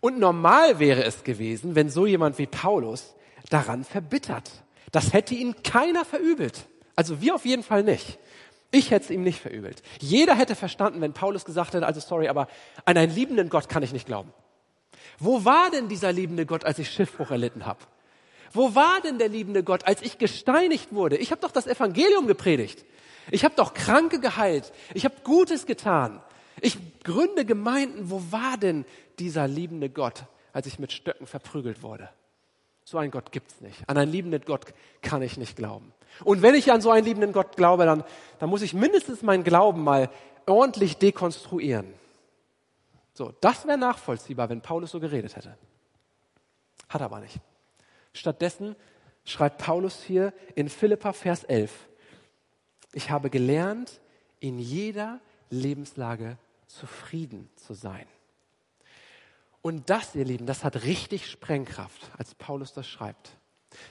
Und 0.00 0.18
normal 0.18 0.78
wäre 0.78 1.04
es 1.04 1.24
gewesen, 1.24 1.74
wenn 1.74 1.90
so 1.90 2.06
jemand 2.06 2.38
wie 2.38 2.46
Paulus 2.46 3.14
daran 3.50 3.84
verbittert. 3.84 4.50
Das 4.92 5.12
hätte 5.12 5.34
ihn 5.34 5.62
keiner 5.62 6.04
verübelt. 6.04 6.66
Also 6.96 7.20
wir 7.20 7.34
auf 7.34 7.44
jeden 7.44 7.62
Fall 7.62 7.82
nicht. 7.82 8.18
Ich 8.70 8.90
hätte 8.90 9.04
es 9.06 9.10
ihm 9.10 9.22
nicht 9.22 9.40
verübelt. 9.40 9.82
Jeder 10.00 10.34
hätte 10.34 10.54
verstanden, 10.54 11.00
wenn 11.00 11.12
Paulus 11.12 11.44
gesagt 11.44 11.74
hätte, 11.74 11.86
also 11.86 12.00
sorry, 12.00 12.28
aber 12.28 12.48
an 12.84 12.96
einen 12.96 13.14
liebenden 13.14 13.48
Gott 13.48 13.68
kann 13.68 13.82
ich 13.82 13.92
nicht 13.92 14.06
glauben. 14.06 14.32
Wo 15.18 15.44
war 15.44 15.70
denn 15.70 15.88
dieser 15.88 16.12
liebende 16.12 16.46
Gott, 16.46 16.64
als 16.64 16.78
ich 16.78 16.90
Schiffbruch 16.90 17.30
erlitten 17.30 17.66
habe? 17.66 17.80
Wo 18.52 18.74
war 18.74 19.00
denn 19.00 19.18
der 19.18 19.28
liebende 19.28 19.62
Gott, 19.62 19.86
als 19.86 20.02
ich 20.02 20.18
gesteinigt 20.18 20.92
wurde? 20.92 21.16
Ich 21.16 21.30
habe 21.30 21.40
doch 21.40 21.52
das 21.52 21.66
Evangelium 21.66 22.26
gepredigt. 22.26 22.84
Ich 23.30 23.44
habe 23.44 23.54
doch 23.54 23.74
Kranke 23.74 24.20
geheilt. 24.20 24.72
Ich 24.94 25.04
habe 25.04 25.14
Gutes 25.22 25.66
getan. 25.66 26.20
Ich 26.60 26.76
gründe 27.04 27.44
Gemeinden. 27.44 28.10
Wo 28.10 28.22
war 28.30 28.56
denn 28.56 28.84
dieser 29.18 29.46
liebende 29.46 29.88
Gott, 29.88 30.24
als 30.52 30.66
ich 30.66 30.78
mit 30.78 30.92
Stöcken 30.92 31.26
verprügelt 31.26 31.82
wurde? 31.82 32.08
So 32.84 32.98
einen 32.98 33.12
Gott 33.12 33.30
gibt's 33.30 33.60
nicht. 33.60 33.88
An 33.88 33.98
einen 33.98 34.10
liebenden 34.10 34.42
Gott 34.44 34.66
kann 35.00 35.22
ich 35.22 35.36
nicht 35.36 35.54
glauben. 35.54 35.92
Und 36.24 36.42
wenn 36.42 36.56
ich 36.56 36.72
an 36.72 36.80
so 36.80 36.90
einen 36.90 37.06
liebenden 37.06 37.32
Gott 37.32 37.56
glaube, 37.56 37.84
dann, 37.84 38.02
dann 38.40 38.50
muss 38.50 38.62
ich 38.62 38.74
mindestens 38.74 39.22
meinen 39.22 39.44
Glauben 39.44 39.84
mal 39.84 40.10
ordentlich 40.46 40.96
dekonstruieren. 40.96 41.86
So, 43.14 43.32
das 43.40 43.66
wäre 43.66 43.78
nachvollziehbar, 43.78 44.48
wenn 44.48 44.60
Paulus 44.60 44.90
so 44.90 44.98
geredet 44.98 45.36
hätte. 45.36 45.56
Hat 46.88 47.00
er 47.00 47.04
aber 47.04 47.20
nicht. 47.20 47.38
Stattdessen 48.12 48.76
schreibt 49.24 49.58
Paulus 49.58 50.02
hier 50.02 50.32
in 50.54 50.68
Philippa 50.68 51.12
Vers 51.12 51.44
11, 51.44 51.88
ich 52.92 53.10
habe 53.10 53.30
gelernt, 53.30 54.00
in 54.40 54.58
jeder 54.58 55.20
Lebenslage 55.50 56.38
zufrieden 56.66 57.48
zu 57.56 57.74
sein. 57.74 58.06
Und 59.62 59.90
das, 59.90 60.14
ihr 60.14 60.24
Lieben, 60.24 60.46
das 60.46 60.64
hat 60.64 60.84
richtig 60.84 61.26
Sprengkraft, 61.30 62.10
als 62.16 62.34
Paulus 62.34 62.72
das 62.72 62.88
schreibt. 62.88 63.36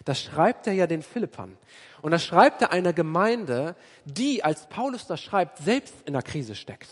Das 0.03 0.21
schreibt 0.21 0.67
er 0.67 0.73
ja 0.73 0.87
den 0.87 1.03
Philippern. 1.03 1.57
Und 2.01 2.11
das 2.11 2.25
schreibt 2.25 2.61
er 2.61 2.71
einer 2.71 2.91
Gemeinde, 2.91 3.75
die, 4.03 4.43
als 4.43 4.67
Paulus 4.67 5.07
das 5.07 5.21
schreibt, 5.21 5.59
selbst 5.59 5.93
in 6.05 6.13
der 6.13 6.21
Krise 6.21 6.55
steckt. 6.55 6.89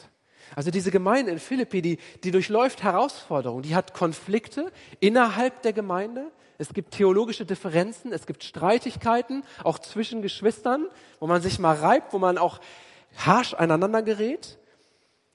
Also 0.55 0.71
diese 0.71 0.91
Gemeinde 0.91 1.31
in 1.31 1.39
Philippi, 1.39 1.81
die, 1.81 1.97
die 2.23 2.31
durchläuft 2.31 2.83
Herausforderungen, 2.83 3.63
die 3.63 3.75
hat 3.75 3.93
Konflikte 3.93 4.71
innerhalb 4.99 5.61
der 5.63 5.73
Gemeinde, 5.73 6.31
es 6.57 6.73
gibt 6.73 6.91
theologische 6.91 7.45
Differenzen, 7.45 8.11
es 8.11 8.25
gibt 8.25 8.43
Streitigkeiten, 8.43 9.43
auch 9.63 9.79
zwischen 9.79 10.21
Geschwistern, 10.21 10.87
wo 11.19 11.27
man 11.27 11.41
sich 11.41 11.59
mal 11.59 11.75
reibt, 11.75 12.13
wo 12.13 12.19
man 12.19 12.37
auch 12.37 12.59
harsch 13.17 13.53
aneinander 13.53 14.01
gerät. 14.01 14.57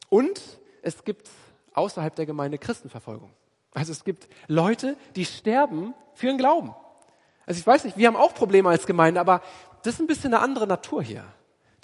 Und 0.09 0.41
es 0.83 1.05
gibt 1.05 1.29
außerhalb 1.75 2.15
der 2.15 2.27
Gemeinde 2.27 2.59
Christenverfolgung. 2.59 3.31
Also 3.73 3.93
es 3.93 4.05
gibt 4.05 4.29
Leute, 4.49 4.97
die 5.17 5.25
sterben 5.25 5.95
für 6.15 6.27
ihren 6.27 6.39
Glauben. 6.39 6.75
Also 7.47 7.59
ich 7.59 7.67
weiß 7.67 7.85
nicht, 7.85 7.97
wir 7.97 8.07
haben 8.07 8.17
auch 8.17 8.35
Probleme 8.35 8.69
als 8.69 8.87
Gemeinde, 8.87 9.21
aber 9.21 9.43
das 9.83 9.95
ist 9.95 10.01
ein 10.01 10.07
bisschen 10.07 10.35
eine 10.35 10.43
andere 10.43 10.67
Natur 10.67 11.03
hier. 11.03 11.25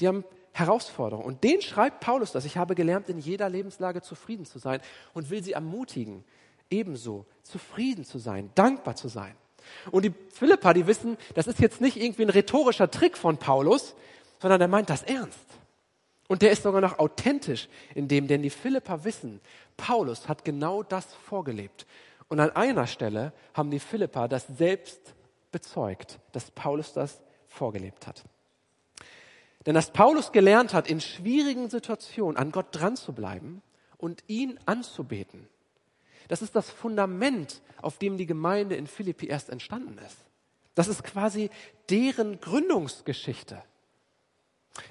Die 0.01 0.07
haben 0.07 0.25
Herausforderungen. 0.53 1.27
Und 1.27 1.45
den 1.45 1.63
schreibt 1.63 2.01
Paulus 2.01 2.33
das. 2.33 2.45
Ich 2.45 2.57
habe 2.57 2.75
gelernt, 2.75 3.09
in 3.09 3.19
jeder 3.19 3.49
Lebenslage 3.49 4.03
zufrieden 4.03 4.45
zu 4.45 4.59
sein 4.59 4.81
und 5.15 5.31
will 5.31 5.43
sie 5.43 5.53
ermutigen, 5.53 6.25
ebenso 6.71 7.27
zufrieden 7.43 8.05
zu 8.05 8.19
sein, 8.19 8.51
dankbar 8.55 8.97
zu 8.97 9.09
sein. 9.09 9.35
Und 9.91 10.05
die 10.05 10.15
Philippa, 10.33 10.73
die 10.73 10.87
wissen, 10.87 11.17
das 11.35 11.47
ist 11.47 11.61
jetzt 11.61 11.81
nicht 11.81 11.97
irgendwie 11.97 12.23
ein 12.23 12.31
rhetorischer 12.31 12.91
Trick 12.91 13.17
von 13.17 13.39
Paulus, 13.39 13.95
sondern 14.41 14.61
er 14.61 14.69
meint 14.69 14.91
das 14.91 15.03
ernst. 15.03 15.39
Und 16.29 16.43
der 16.43 16.51
ist 16.51 16.63
sogar 16.63 16.81
noch 16.81 16.99
authentisch 16.99 17.69
in 17.95 18.07
dem, 18.07 18.29
denn 18.29 18.43
die 18.43 18.51
Philippa 18.51 19.05
wissen, 19.05 19.41
Paulus 19.77 20.29
hat 20.29 20.45
genau 20.45 20.83
das 20.83 21.15
vorgelebt. 21.15 21.87
Und 22.29 22.41
an 22.41 22.51
einer 22.51 22.87
Stelle 22.87 23.33
haben 23.55 23.71
die 23.71 23.81
Philippa 23.81 24.29
das 24.29 24.47
selbst 24.47 25.15
bezeugt, 25.51 26.19
dass 26.33 26.51
Paulus 26.51 26.93
das 26.93 27.21
vorgelebt 27.49 28.07
hat. 28.07 28.25
Denn 29.65 29.75
dass 29.75 29.91
Paulus 29.91 30.33
gelernt 30.33 30.75
hat, 30.75 30.89
in 30.89 31.01
schwierigen 31.01 31.71
Situationen 31.71 32.37
an 32.37 32.53
Gott 32.53 32.67
dran 32.73 32.97
zu 32.97 33.13
bleiben 33.13 33.63
und 33.97 34.23
ihn 34.27 34.59
anzubeten, 34.67 35.49
das 36.27 36.43
ist 36.43 36.57
das 36.57 36.71
Fundament, 36.71 37.63
auf 37.81 37.99
dem 37.99 38.17
die 38.17 38.27
Gemeinde 38.27 38.75
in 38.75 38.87
Philippi 38.87 39.27
erst 39.27 39.51
entstanden 39.51 39.99
ist. 40.05 40.17
Das 40.75 40.89
ist 40.89 41.05
quasi 41.05 41.51
deren 41.91 42.41
Gründungsgeschichte. 42.41 43.63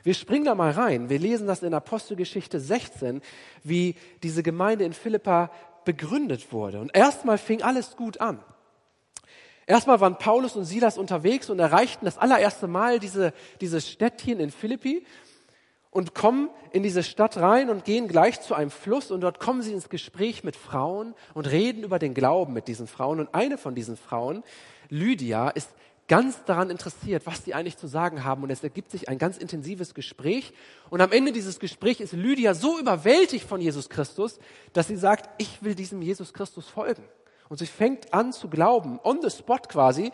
Wir 0.04 0.14
springen 0.14 0.46
da 0.46 0.56
mal 0.56 0.72
rein. 0.72 1.10
Wir 1.10 1.20
lesen 1.20 1.48
das 1.48 1.64
in 1.64 1.74
Apostelgeschichte 1.74 2.60
16, 2.60 3.22
wie 3.64 3.96
diese 4.24 4.44
Gemeinde 4.44 4.86
in 4.86 4.94
Philippa 4.94 5.52
begründet 5.86 6.52
wurde. 6.52 6.80
Und 6.80 6.96
erstmal 6.96 7.38
fing 7.38 7.62
alles 7.62 7.96
gut 7.96 8.20
an. 8.20 8.44
Erstmal 9.66 10.00
waren 10.00 10.18
Paulus 10.18 10.56
und 10.56 10.66
Silas 10.66 10.98
unterwegs 10.98 11.50
und 11.50 11.60
erreichten 11.60 12.06
das 12.06 12.18
allererste 12.18 12.68
Mal 12.68 13.00
diese, 13.00 13.34
dieses 13.60 13.90
Städtchen 13.90 14.40
in 14.40 14.52
Philippi 14.52 15.06
und 15.98 16.14
kommen 16.14 16.52
in 16.70 16.84
diese 16.84 17.02
Stadt 17.02 17.38
rein 17.38 17.72
und 17.72 17.84
gehen 17.84 18.08
gleich 18.08 18.40
zu 18.40 18.54
einem 18.54 18.70
Fluss 18.70 19.10
und 19.10 19.22
dort 19.22 19.40
kommen 19.40 19.64
sie 19.64 19.74
ins 19.74 19.90
Gespräch 19.90 20.44
mit 20.44 20.56
Frauen 20.56 21.16
und 21.34 21.50
reden 21.50 21.82
über 21.82 21.98
den 21.98 22.14
Glauben 22.14 22.54
mit 22.54 22.68
diesen 22.68 22.86
Frauen. 22.86 23.20
Und 23.20 23.34
eine 23.34 23.58
von 23.58 23.74
diesen 23.74 23.98
Frauen, 23.98 24.44
Lydia, 24.90 25.50
ist 25.50 25.72
ganz 26.08 26.44
daran 26.46 26.70
interessiert, 26.70 27.26
was 27.26 27.44
die 27.44 27.56
eigentlich 27.56 27.78
zu 27.78 27.88
sagen 27.88 28.24
haben. 28.24 28.44
Und 28.44 28.52
es 28.52 28.64
ergibt 28.64 28.92
sich 28.92 29.10
ein 29.10 29.18
ganz 29.18 29.38
intensives 29.38 29.96
Gespräch. 29.96 30.54
Und 30.92 31.02
am 31.02 31.12
Ende 31.12 31.32
dieses 31.32 31.58
Gesprächs 31.58 32.00
ist 32.00 32.14
Lydia 32.14 32.54
so 32.54 32.78
überwältigt 32.78 33.50
von 33.50 33.60
Jesus 33.60 33.90
Christus, 33.90 34.38
dass 34.74 34.86
sie 34.86 34.98
sagt, 34.98 35.28
ich 35.40 35.64
will 35.64 35.74
diesem 35.74 36.04
Jesus 36.04 36.32
Christus 36.32 36.68
folgen. 36.68 37.02
Und 37.50 37.58
sie 37.58 37.66
fängt 37.66 38.14
an 38.14 38.34
zu 38.34 38.50
glauben, 38.50 39.00
on 39.04 39.20
the 39.24 39.32
spot 39.32 39.62
quasi. 39.68 40.12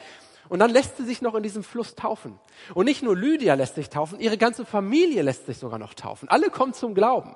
Und 0.54 0.60
dann 0.60 0.70
lässt 0.70 0.98
sie 0.98 1.04
sich 1.04 1.24
noch 1.24 1.34
in 1.34 1.42
diesem 1.42 1.64
Fluss 1.64 1.96
taufen. 1.96 2.38
Und 2.76 2.86
nicht 2.86 3.02
nur 3.02 3.18
Lydia 3.18 3.56
lässt 3.56 3.74
sich 3.74 3.90
taufen, 3.90 4.20
ihre 4.20 4.38
ganze 4.38 4.66
Familie 4.66 5.24
lässt 5.24 5.48
sich 5.48 5.58
sogar 5.58 5.80
noch 5.80 5.96
taufen. 5.96 6.30
Alle 6.30 6.52
kommen 6.52 6.76
zum 6.76 6.94
Glauben 6.94 7.36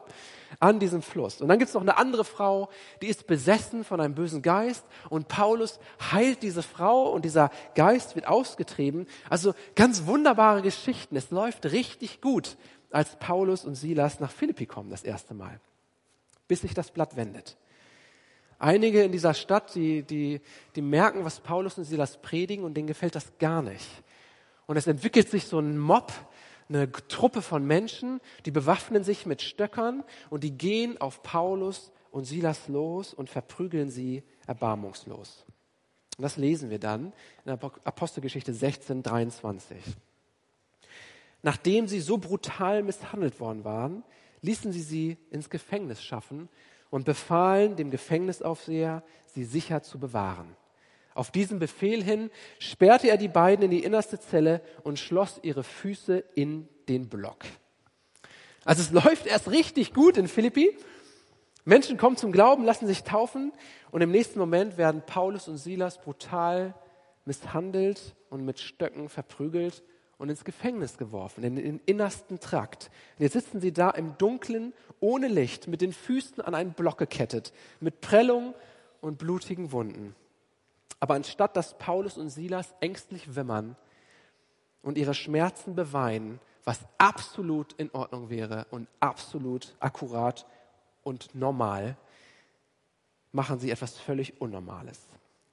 an 0.60 0.78
diesem 0.80 1.02
Fluss. 1.02 1.42
Und 1.42 1.48
dann 1.48 1.58
gibt 1.58 1.70
es 1.70 1.74
noch 1.74 1.82
eine 1.82 1.98
andere 1.98 2.24
Frau, 2.24 2.70
die 3.02 3.08
ist 3.08 3.26
besessen 3.26 3.84
von 3.84 4.00
einem 4.00 4.14
bösen 4.14 4.44
Geist 4.44 4.86
und 5.10 5.30
Paulus 5.30 5.80
heilt 6.12 6.44
diese 6.44 6.62
Frau 6.62 7.10
und 7.10 7.26
dieser 7.26 7.50
Geist 7.74 8.16
wird 8.16 8.28
ausgetrieben. 8.28 9.08
Also 9.32 9.56
ganz 9.74 10.06
wunderbare 10.06 10.62
Geschichten. 10.62 11.16
Es 11.16 11.32
läuft 11.32 11.66
richtig 11.66 12.22
gut, 12.22 12.56
als 12.92 13.16
Paulus 13.16 13.66
und 13.66 13.74
Silas 13.74 14.20
nach 14.20 14.30
Philippi 14.30 14.68
kommen 14.68 14.92
das 14.92 15.02
erste 15.02 15.34
Mal, 15.34 15.60
bis 16.48 16.62
sich 16.62 16.76
das 16.76 16.92
Blatt 16.92 17.16
wendet. 17.16 17.58
Einige 18.60 19.04
in 19.04 19.12
dieser 19.12 19.34
Stadt, 19.34 19.76
die, 19.76 20.04
die, 20.04 20.42
die 20.76 20.82
merken, 20.82 21.24
was 21.24 21.40
Paulus 21.40 21.78
und 21.78 21.84
Silas 21.84 22.22
predigen 22.22 22.66
und 22.66 22.74
denen 22.76 22.88
gefällt 22.88 23.16
das 23.16 23.38
gar 23.38 23.62
nicht. 23.62 23.88
Und 24.66 24.78
es 24.78 24.88
entwickelt 24.88 25.30
sich 25.30 25.46
so 25.46 25.60
ein 25.60 25.78
Mob, 25.78 26.12
eine 26.70 26.92
Truppe 26.92 27.42
von 27.42 27.66
Menschen, 27.66 28.20
die 28.46 28.52
bewaffnen 28.52 29.04
sich 29.04 29.26
mit 29.26 29.42
Stöckern 29.42 30.04
und 30.30 30.44
die 30.44 30.58
gehen 30.58 31.00
auf 31.00 31.24
Paulus 31.24 31.92
und 32.12 32.26
Silas 32.26 32.68
los 32.68 33.14
und 33.14 33.30
verprügeln 33.30 33.90
sie 33.90 34.24
erbarmungslos. 34.48 35.46
Und 36.18 36.24
das 36.24 36.36
lesen 36.36 36.70
wir 36.70 36.80
dann 36.80 37.14
in 37.46 37.58
der 37.58 37.60
Apostelgeschichte 37.84 38.54
16, 38.54 39.04
23. 39.04 39.78
Nachdem 41.44 41.88
sie 41.88 42.00
so 42.00 42.18
brutal 42.18 42.82
misshandelt 42.82 43.40
worden 43.40 43.64
waren, 43.64 44.04
ließen 44.42 44.74
sie 44.74 44.82
sie 44.82 45.18
ins 45.30 45.50
Gefängnis 45.50 46.04
schaffen 46.04 46.50
und 46.90 47.06
befahlen 47.06 47.76
dem 47.76 47.92
Gefängnisaufseher, 47.92 49.04
sie 49.26 49.44
sicher 49.44 49.84
zu 49.84 50.00
bewahren. 50.00 50.56
Auf 51.14 51.32
diesen 51.32 51.60
Befehl 51.60 52.04
hin 52.04 52.30
sperrte 52.60 53.10
er 53.10 53.18
die 53.18 53.28
beiden 53.28 53.66
in 53.66 53.72
die 53.72 53.84
innerste 53.84 54.20
Zelle 54.20 54.62
und 54.84 55.00
schloss 55.00 55.40
ihre 55.42 55.64
Füße 55.64 56.24
in 56.36 56.68
den 56.88 57.10
Block. 57.10 57.46
Also 58.64 58.82
es 58.82 58.92
läuft 58.92 59.26
erst 59.26 59.50
richtig 59.50 59.94
gut 59.94 60.18
in 60.18 60.28
Philippi. 60.28 60.78
Menschen 61.66 61.98
kommen 61.98 62.18
zum 62.18 62.32
Glauben, 62.32 62.66
lassen 62.66 62.86
sich 62.86 63.04
taufen 63.04 63.52
und 63.92 64.02
im 64.02 64.12
nächsten 64.12 64.40
Moment 64.40 64.78
werden 64.78 65.02
Paulus 65.06 65.48
und 65.48 65.58
Silas 65.58 66.00
brutal 66.00 66.76
misshandelt 67.26 68.16
und 68.30 68.46
mit 68.46 68.60
Stöcken 68.60 69.10
verprügelt 69.10 69.84
und 70.18 70.30
ins 70.30 70.44
Gefängnis 70.44 70.98
geworfen, 70.98 71.44
in 71.44 71.56
den 71.56 71.82
innersten 71.86 72.40
Trakt. 72.40 72.90
Und 73.18 73.24
jetzt 73.24 73.34
sitzen 73.34 73.62
sie 73.62 73.72
da 73.72 73.90
im 73.92 74.18
Dunkeln, 74.18 74.74
ohne 75.00 75.28
Licht, 75.28 75.68
mit 75.68 75.82
den 75.82 75.94
Füßen 75.94 76.42
an 76.42 76.56
einen 76.56 76.74
Block 76.74 76.98
gekettet, 76.98 77.54
mit 77.80 78.02
Prellung 78.02 78.56
und 79.02 79.18
blutigen 79.18 79.72
Wunden. 79.72 80.16
Aber 81.00 81.14
anstatt 81.14 81.56
dass 81.56 81.78
Paulus 81.78 82.18
und 82.18 82.30
Silas 82.30 82.74
ängstlich 82.80 83.36
wimmern 83.36 83.76
und 84.82 84.98
ihre 84.98 85.14
Schmerzen 85.14 85.76
beweinen, 85.76 86.40
was 86.64 86.80
absolut 86.98 87.74
in 87.74 87.92
Ordnung 87.92 88.30
wäre 88.30 88.66
und 88.72 88.88
absolut 89.00 89.76
akkurat 89.80 90.46
und 91.04 91.34
normal, 91.36 91.96
machen 93.32 93.60
sie 93.60 93.70
etwas 93.70 93.98
völlig 93.98 94.42
Unnormales. 94.42 95.08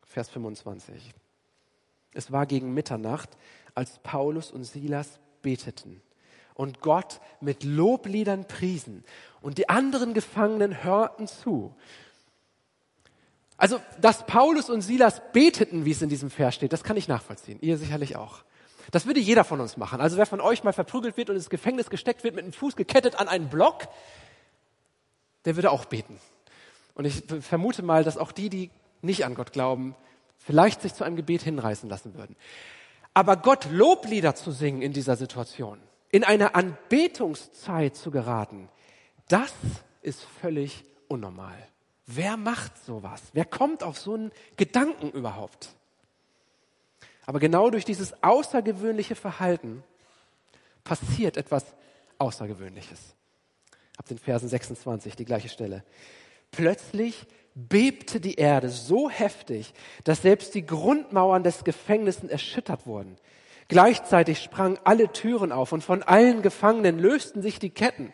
Vers 0.07 0.31
25. 0.31 1.15
Es 2.15 2.33
war 2.33 2.47
gegen 2.47 2.75
Mitternacht, 2.75 3.31
als 3.75 3.99
Paulus 4.03 4.51
und 4.51 4.65
Silas 4.65 5.19
beteten 5.43 6.01
und 6.55 6.81
Gott 6.81 7.21
mit 7.41 7.65
Lobliedern 7.65 8.47
priesen 8.47 9.05
und 9.41 9.59
die 9.59 9.69
anderen 9.69 10.15
Gefangenen 10.15 10.85
hörten 10.85 11.27
zu. 11.27 11.75
Also, 13.57 13.81
dass 14.01 14.27
Paulus 14.27 14.71
und 14.71 14.81
Silas 14.81 15.23
beteten, 15.33 15.85
wie 15.85 15.93
es 15.93 16.03
in 16.03 16.09
diesem 16.09 16.31
Vers 16.31 16.55
steht, 16.55 16.73
das 16.73 16.83
kann 16.83 16.97
ich 16.97 17.09
nachvollziehen. 17.09 17.59
Ihr 17.61 17.79
sicherlich 17.79 18.17
auch. 18.17 18.43
Das 18.91 19.07
würde 19.07 19.21
jeder 19.21 19.45
von 19.45 19.61
uns 19.61 19.77
machen. 19.77 20.01
Also 20.01 20.17
wer 20.17 20.27
von 20.27 20.41
euch 20.41 20.65
mal 20.65 20.73
verprügelt 20.73 21.17
wird 21.17 21.31
und 21.31 21.37
ins 21.37 21.51
Gefängnis 21.51 21.89
gesteckt 21.89 22.25
wird, 22.25 22.35
mit 22.35 22.45
dem 22.45 22.53
Fuß 22.53 22.77
gekettet 22.77 23.17
an 23.17 23.29
einen 23.29 23.49
Block, 23.49 23.89
der 25.45 25.57
würde 25.57 25.71
auch 25.71 25.85
beten. 25.85 26.19
Und 26.95 27.05
ich 27.05 27.23
vermute 27.41 27.83
mal, 27.83 28.05
dass 28.05 28.19
auch 28.19 28.33
die, 28.33 28.51
die 28.51 28.71
nicht 29.03 29.25
an 29.25 29.35
Gott 29.35 29.53
glauben, 29.53 29.95
vielleicht 30.45 30.83
sich 30.83 30.95
zu 30.95 31.05
einem 31.05 31.17
Gebet 31.17 31.43
hinreißen 31.43 31.89
lassen 31.89 32.15
würden. 32.15 32.37
Aber 33.15 33.37
Gott 33.37 33.69
Loblieder 33.71 34.35
zu 34.35 34.51
singen 34.51 34.83
in 34.83 34.93
dieser 34.93 35.17
Situation, 35.17 35.79
in 36.11 36.25
eine 36.25 36.55
Anbetungszeit 36.55 37.97
zu 37.97 38.11
geraten, 38.11 38.69
das 39.29 39.53
ist 40.03 40.23
völlig 40.41 40.85
unnormal. 41.09 41.57
Wer 42.07 42.37
macht 42.37 42.85
sowas? 42.85 43.23
Wer 43.33 43.47
kommt 43.47 43.83
auf 43.83 43.99
so 43.99 44.15
einen 44.15 44.33
Gedanken 44.57 45.11
überhaupt? 45.11 45.71
Aber 47.25 47.41
genau 47.41 47.71
durch 47.71 47.87
dieses 47.87 48.23
außergewöhnliche 48.23 49.15
Verhalten 49.15 49.83
passiert 50.83 51.39
etwas 51.39 51.65
Außergewöhnliches. 52.19 53.15
Ab 53.97 54.07
den 54.07 54.19
Versen 54.19 54.49
26, 54.49 55.17
die 55.17 55.25
gleiche 55.25 55.49
Stelle. 55.49 55.85
Plötzlich 56.51 57.27
bebte 57.55 58.21
die 58.21 58.35
Erde 58.35 58.69
so 58.69 59.09
heftig, 59.09 59.73
dass 60.03 60.23
selbst 60.23 60.55
die 60.55 60.67
Grundmauern 60.67 61.45
des 61.45 61.65
Gefängnisses 61.65 62.29
erschüttert 62.29 62.87
wurden. 62.87 63.17
Gleichzeitig 63.69 64.41
sprangen 64.41 64.79
alle 64.85 65.13
Türen 65.13 65.53
auf 65.53 65.73
und 65.73 65.83
von 65.83 66.03
allen 66.03 66.43
Gefangenen 66.43 66.99
lösten 66.99 67.43
sich 67.43 67.59
die 67.59 67.71
Ketten. 67.71 68.13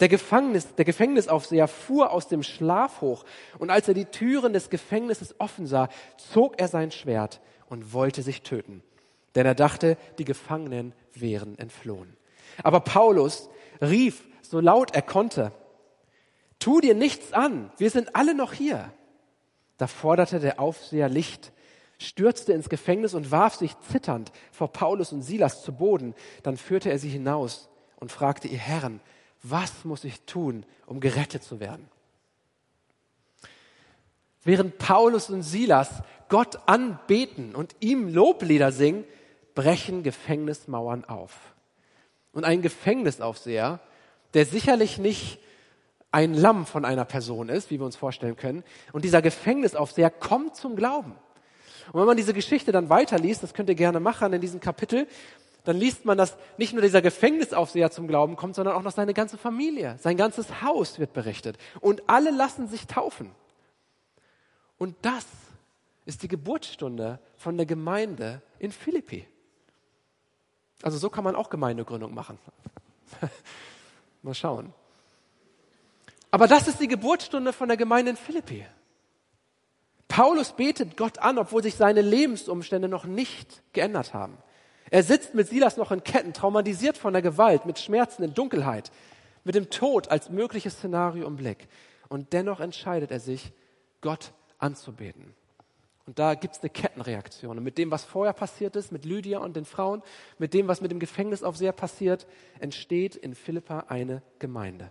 Der, 0.00 0.08
Gefängnis, 0.08 0.74
der 0.74 0.84
Gefängnisaufseher 0.84 1.68
fuhr 1.68 2.10
aus 2.10 2.28
dem 2.28 2.42
Schlaf 2.42 3.00
hoch 3.00 3.24
und 3.58 3.70
als 3.70 3.88
er 3.88 3.94
die 3.94 4.06
Türen 4.06 4.52
des 4.52 4.70
Gefängnisses 4.70 5.34
offen 5.40 5.66
sah, 5.66 5.88
zog 6.18 6.60
er 6.60 6.68
sein 6.68 6.90
Schwert 6.90 7.40
und 7.68 7.92
wollte 7.92 8.22
sich 8.22 8.42
töten. 8.42 8.82
Denn 9.34 9.46
er 9.46 9.54
dachte, 9.54 9.96
die 10.18 10.24
Gefangenen 10.24 10.92
wären 11.14 11.58
entflohen. 11.58 12.16
Aber 12.62 12.80
Paulus 12.80 13.48
rief 13.80 14.24
so 14.42 14.60
laut 14.60 14.94
er 14.94 15.02
konnte, 15.02 15.52
tu 16.64 16.80
dir 16.80 16.94
nichts 16.94 17.34
an, 17.34 17.70
wir 17.76 17.90
sind 17.90 18.16
alle 18.16 18.34
noch 18.34 18.54
hier. 18.54 18.90
Da 19.76 19.86
forderte 19.86 20.40
der 20.40 20.58
Aufseher 20.58 21.10
Licht, 21.10 21.52
stürzte 21.98 22.54
ins 22.54 22.70
Gefängnis 22.70 23.12
und 23.12 23.30
warf 23.30 23.54
sich 23.56 23.78
zitternd 23.80 24.32
vor 24.50 24.72
Paulus 24.72 25.12
und 25.12 25.20
Silas 25.20 25.62
zu 25.62 25.72
Boden. 25.72 26.14
Dann 26.42 26.56
führte 26.56 26.90
er 26.90 26.98
sie 26.98 27.10
hinaus 27.10 27.68
und 27.96 28.10
fragte 28.10 28.48
ihr 28.48 28.58
Herren, 28.58 29.00
was 29.42 29.84
muss 29.84 30.04
ich 30.04 30.22
tun, 30.22 30.64
um 30.86 31.00
gerettet 31.00 31.42
zu 31.42 31.60
werden? 31.60 31.86
Während 34.42 34.78
Paulus 34.78 35.28
und 35.28 35.42
Silas 35.42 36.02
Gott 36.30 36.66
anbeten 36.66 37.54
und 37.54 37.76
ihm 37.80 38.08
Loblieder 38.08 38.72
singen, 38.72 39.04
brechen 39.54 40.02
Gefängnismauern 40.02 41.04
auf. 41.04 41.54
Und 42.32 42.44
ein 42.44 42.62
Gefängnisaufseher, 42.62 43.80
der 44.32 44.46
sicherlich 44.46 44.96
nicht 44.96 45.38
ein 46.14 46.32
Lamm 46.32 46.64
von 46.64 46.84
einer 46.84 47.04
Person 47.04 47.48
ist, 47.48 47.72
wie 47.72 47.80
wir 47.80 47.84
uns 47.84 47.96
vorstellen 47.96 48.36
können, 48.36 48.62
und 48.92 49.04
dieser 49.04 49.20
Gefängnisaufseher 49.20 50.10
kommt 50.10 50.54
zum 50.54 50.76
Glauben. 50.76 51.16
Und 51.92 52.00
wenn 52.00 52.06
man 52.06 52.16
diese 52.16 52.32
Geschichte 52.32 52.70
dann 52.70 52.88
weiterliest, 52.88 53.42
das 53.42 53.52
könnt 53.52 53.68
ihr 53.68 53.74
gerne 53.74 53.98
machen 53.98 54.32
in 54.32 54.40
diesem 54.40 54.60
Kapitel, 54.60 55.08
dann 55.64 55.76
liest 55.76 56.04
man, 56.04 56.16
dass 56.16 56.36
nicht 56.56 56.72
nur 56.72 56.82
dieser 56.82 57.02
Gefängnisaufseher 57.02 57.90
zum 57.90 58.06
Glauben 58.06 58.36
kommt, 58.36 58.54
sondern 58.54 58.76
auch 58.76 58.82
noch 58.82 58.92
seine 58.92 59.12
ganze 59.12 59.36
Familie, 59.36 59.96
sein 59.98 60.16
ganzes 60.16 60.62
Haus 60.62 61.00
wird 61.00 61.14
berichtet. 61.14 61.58
Und 61.80 62.02
alle 62.06 62.30
lassen 62.30 62.68
sich 62.68 62.86
taufen. 62.86 63.32
Und 64.78 64.94
das 65.02 65.26
ist 66.04 66.22
die 66.22 66.28
Geburtsstunde 66.28 67.18
von 67.36 67.56
der 67.56 67.66
Gemeinde 67.66 68.40
in 68.60 68.70
Philippi. 68.70 69.26
Also 70.82 70.96
so 70.96 71.10
kann 71.10 71.24
man 71.24 71.34
auch 71.34 71.50
Gemeindegründung 71.50 72.14
machen. 72.14 72.38
Mal 74.22 74.34
schauen. 74.34 74.72
Aber 76.34 76.48
das 76.48 76.66
ist 76.66 76.80
die 76.80 76.88
Geburtsstunde 76.88 77.52
von 77.52 77.68
der 77.68 77.76
Gemeinde 77.76 78.10
in 78.10 78.16
Philippi. 78.16 78.66
Paulus 80.08 80.50
betet 80.50 80.96
Gott 80.96 81.20
an, 81.20 81.38
obwohl 81.38 81.62
sich 81.62 81.76
seine 81.76 82.00
Lebensumstände 82.00 82.88
noch 82.88 83.04
nicht 83.04 83.62
geändert 83.72 84.14
haben. 84.14 84.36
Er 84.90 85.04
sitzt 85.04 85.36
mit 85.36 85.46
Silas 85.46 85.76
noch 85.76 85.92
in 85.92 86.02
Ketten, 86.02 86.32
traumatisiert 86.32 86.98
von 86.98 87.12
der 87.12 87.22
Gewalt, 87.22 87.66
mit 87.66 87.78
Schmerzen 87.78 88.24
in 88.24 88.34
Dunkelheit, 88.34 88.90
mit 89.44 89.54
dem 89.54 89.70
Tod 89.70 90.08
als 90.08 90.28
mögliches 90.28 90.72
Szenario 90.72 91.28
im 91.28 91.36
Blick. 91.36 91.68
Und 92.08 92.32
dennoch 92.32 92.58
entscheidet 92.58 93.12
er 93.12 93.20
sich, 93.20 93.52
Gott 94.00 94.32
anzubeten. 94.58 95.36
Und 96.04 96.18
da 96.18 96.34
gibt 96.34 96.56
es 96.56 96.62
eine 96.62 96.70
Kettenreaktion. 96.70 97.58
Und 97.58 97.62
mit 97.62 97.78
dem, 97.78 97.92
was 97.92 98.02
vorher 98.02 98.32
passiert 98.32 98.74
ist, 98.74 98.90
mit 98.90 99.04
Lydia 99.04 99.38
und 99.38 99.54
den 99.54 99.66
Frauen, 99.66 100.02
mit 100.38 100.52
dem, 100.52 100.66
was 100.66 100.80
mit 100.80 100.90
dem 100.90 100.98
Gefängnisaufseher 100.98 101.70
passiert, 101.70 102.26
entsteht 102.58 103.14
in 103.14 103.36
Philippa 103.36 103.84
eine 103.86 104.20
Gemeinde. 104.40 104.90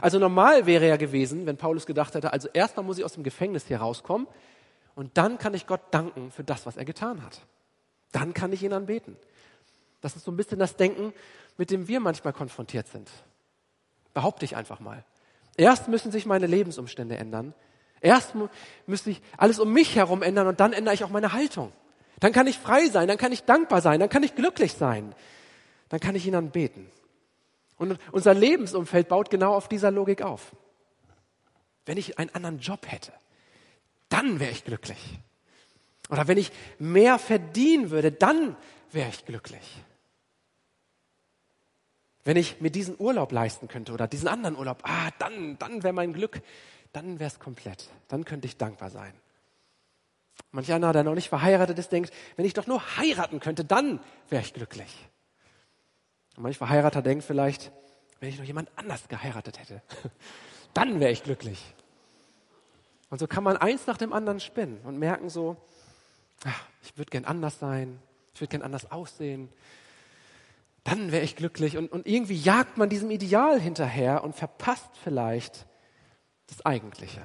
Also 0.00 0.18
normal 0.18 0.66
wäre 0.66 0.88
ja 0.88 0.96
gewesen, 0.96 1.46
wenn 1.46 1.56
Paulus 1.56 1.86
gedacht 1.86 2.14
hätte, 2.14 2.32
also 2.32 2.48
erstmal 2.52 2.84
muss 2.84 2.98
ich 2.98 3.04
aus 3.04 3.14
dem 3.14 3.22
Gefängnis 3.22 3.66
hier 3.66 3.78
rauskommen 3.78 4.26
und 4.94 5.16
dann 5.16 5.38
kann 5.38 5.54
ich 5.54 5.66
Gott 5.66 5.80
danken 5.90 6.30
für 6.30 6.44
das, 6.44 6.66
was 6.66 6.76
er 6.76 6.84
getan 6.84 7.22
hat. 7.22 7.40
Dann 8.12 8.34
kann 8.34 8.52
ich 8.52 8.62
ihn 8.62 8.72
anbeten. 8.72 9.16
Das 10.00 10.16
ist 10.16 10.24
so 10.24 10.30
ein 10.30 10.36
bisschen 10.36 10.58
das 10.58 10.76
Denken, 10.76 11.12
mit 11.56 11.70
dem 11.70 11.88
wir 11.88 12.00
manchmal 12.00 12.32
konfrontiert 12.32 12.88
sind. 12.88 13.10
Behaupte 14.14 14.44
ich 14.44 14.56
einfach 14.56 14.80
mal. 14.80 15.04
Erst 15.56 15.88
müssen 15.88 16.12
sich 16.12 16.26
meine 16.26 16.46
Lebensumstände 16.46 17.16
ändern. 17.16 17.54
Erst 18.00 18.34
müsste 18.86 19.10
ich 19.10 19.22
alles 19.36 19.58
um 19.58 19.72
mich 19.72 19.96
herum 19.96 20.22
ändern 20.22 20.46
und 20.46 20.60
dann 20.60 20.72
ändere 20.72 20.94
ich 20.94 21.04
auch 21.04 21.10
meine 21.10 21.32
Haltung. 21.32 21.72
Dann 22.20 22.32
kann 22.32 22.46
ich 22.46 22.58
frei 22.58 22.86
sein, 22.86 23.08
dann 23.08 23.18
kann 23.18 23.32
ich 23.32 23.44
dankbar 23.44 23.80
sein, 23.80 24.00
dann 24.00 24.08
kann 24.08 24.22
ich 24.22 24.34
glücklich 24.34 24.74
sein. 24.74 25.14
Dann 25.88 26.00
kann 26.00 26.14
ich 26.14 26.26
ihn 26.26 26.34
anbeten. 26.34 26.90
Und 27.76 27.98
unser 28.12 28.34
Lebensumfeld 28.34 29.08
baut 29.08 29.30
genau 29.30 29.54
auf 29.54 29.68
dieser 29.68 29.90
Logik 29.90 30.22
auf. 30.22 30.56
Wenn 31.84 31.98
ich 31.98 32.18
einen 32.18 32.34
anderen 32.34 32.58
Job 32.58 32.90
hätte, 32.90 33.12
dann 34.08 34.40
wäre 34.40 34.50
ich 34.50 34.64
glücklich. 34.64 35.18
Oder 36.08 36.28
wenn 36.28 36.38
ich 36.38 36.52
mehr 36.78 37.18
verdienen 37.18 37.90
würde, 37.90 38.12
dann 38.12 38.56
wäre 38.92 39.08
ich 39.08 39.24
glücklich. 39.24 39.82
Wenn 42.24 42.36
ich 42.36 42.60
mir 42.60 42.70
diesen 42.70 42.96
Urlaub 42.98 43.30
leisten 43.30 43.68
könnte 43.68 43.92
oder 43.92 44.08
diesen 44.08 44.26
anderen 44.26 44.56
Urlaub, 44.56 44.82
ah, 44.82 45.10
dann, 45.18 45.58
dann 45.58 45.82
wäre 45.82 45.92
mein 45.92 46.12
Glück, 46.12 46.42
dann 46.92 47.20
wäre 47.20 47.28
es 47.28 47.38
komplett. 47.38 47.88
Dann 48.08 48.24
könnte 48.24 48.46
ich 48.46 48.56
dankbar 48.56 48.90
sein. 48.90 49.12
Manch 50.50 50.72
einer, 50.72 50.92
der 50.92 51.04
noch 51.04 51.14
nicht 51.14 51.28
verheiratet 51.28 51.78
ist, 51.78 51.92
denkt, 51.92 52.12
wenn 52.36 52.44
ich 52.44 52.54
doch 52.54 52.66
nur 52.66 52.96
heiraten 52.96 53.40
könnte, 53.40 53.64
dann 53.64 54.00
wäre 54.28 54.42
ich 54.42 54.54
glücklich. 54.54 55.08
Und 56.36 56.42
manch 56.42 56.58
Verheirater 56.58 57.02
denkt 57.02 57.24
vielleicht, 57.24 57.72
wenn 58.20 58.28
ich 58.28 58.38
noch 58.38 58.44
jemand 58.44 58.70
anders 58.76 59.08
geheiratet 59.08 59.58
hätte, 59.58 59.82
dann 60.74 61.00
wäre 61.00 61.12
ich 61.12 61.22
glücklich. 61.22 61.74
Und 63.10 63.18
so 63.18 63.26
kann 63.26 63.44
man 63.44 63.56
eins 63.56 63.86
nach 63.86 63.96
dem 63.96 64.12
anderen 64.12 64.40
spinnen 64.40 64.80
und 64.84 64.98
merken 64.98 65.30
so, 65.30 65.56
ach, 66.44 66.66
ich 66.82 66.96
würde 66.98 67.10
gern 67.10 67.24
anders 67.24 67.58
sein, 67.58 67.98
ich 68.34 68.40
würde 68.40 68.50
gern 68.50 68.62
anders 68.62 68.90
aussehen, 68.90 69.48
dann 70.84 71.12
wäre 71.12 71.24
ich 71.24 71.36
glücklich. 71.36 71.76
Und, 71.76 71.90
und 71.90 72.06
irgendwie 72.06 72.36
jagt 72.36 72.76
man 72.76 72.88
diesem 72.88 73.10
Ideal 73.10 73.60
hinterher 73.60 74.22
und 74.22 74.34
verpasst 74.34 74.90
vielleicht 75.02 75.66
das 76.48 76.64
Eigentliche. 76.64 77.22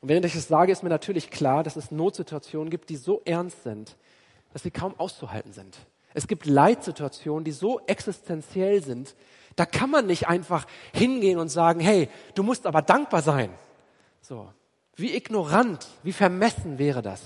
Und 0.00 0.08
während 0.08 0.24
ich 0.24 0.34
das 0.34 0.48
sage, 0.48 0.72
ist 0.72 0.82
mir 0.82 0.88
natürlich 0.88 1.30
klar, 1.30 1.62
dass 1.62 1.76
es 1.76 1.90
Notsituationen 1.90 2.70
gibt, 2.70 2.90
die 2.90 2.96
so 2.96 3.22
ernst 3.24 3.62
sind, 3.62 3.96
dass 4.52 4.62
sie 4.62 4.70
kaum 4.70 4.98
auszuhalten 4.98 5.52
sind. 5.52 5.78
Es 6.14 6.26
gibt 6.26 6.46
Leitsituationen, 6.46 7.44
die 7.44 7.52
so 7.52 7.80
existenziell 7.86 8.82
sind, 8.82 9.14
da 9.56 9.66
kann 9.66 9.90
man 9.90 10.06
nicht 10.06 10.28
einfach 10.28 10.66
hingehen 10.94 11.38
und 11.38 11.48
sagen, 11.48 11.80
hey, 11.80 12.08
du 12.34 12.42
musst 12.42 12.66
aber 12.66 12.82
dankbar 12.82 13.22
sein. 13.22 13.50
So. 14.20 14.52
Wie 14.96 15.14
ignorant, 15.14 15.86
wie 16.02 16.12
vermessen 16.12 16.78
wäre 16.78 17.02
das? 17.02 17.22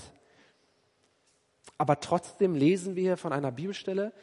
Aber 1.77 1.99
trotzdem 1.99 2.55
lesen 2.55 2.95
wir 2.95 3.17
von 3.17 3.33
einer 3.33 3.51
Bibelstelle, 3.51 4.13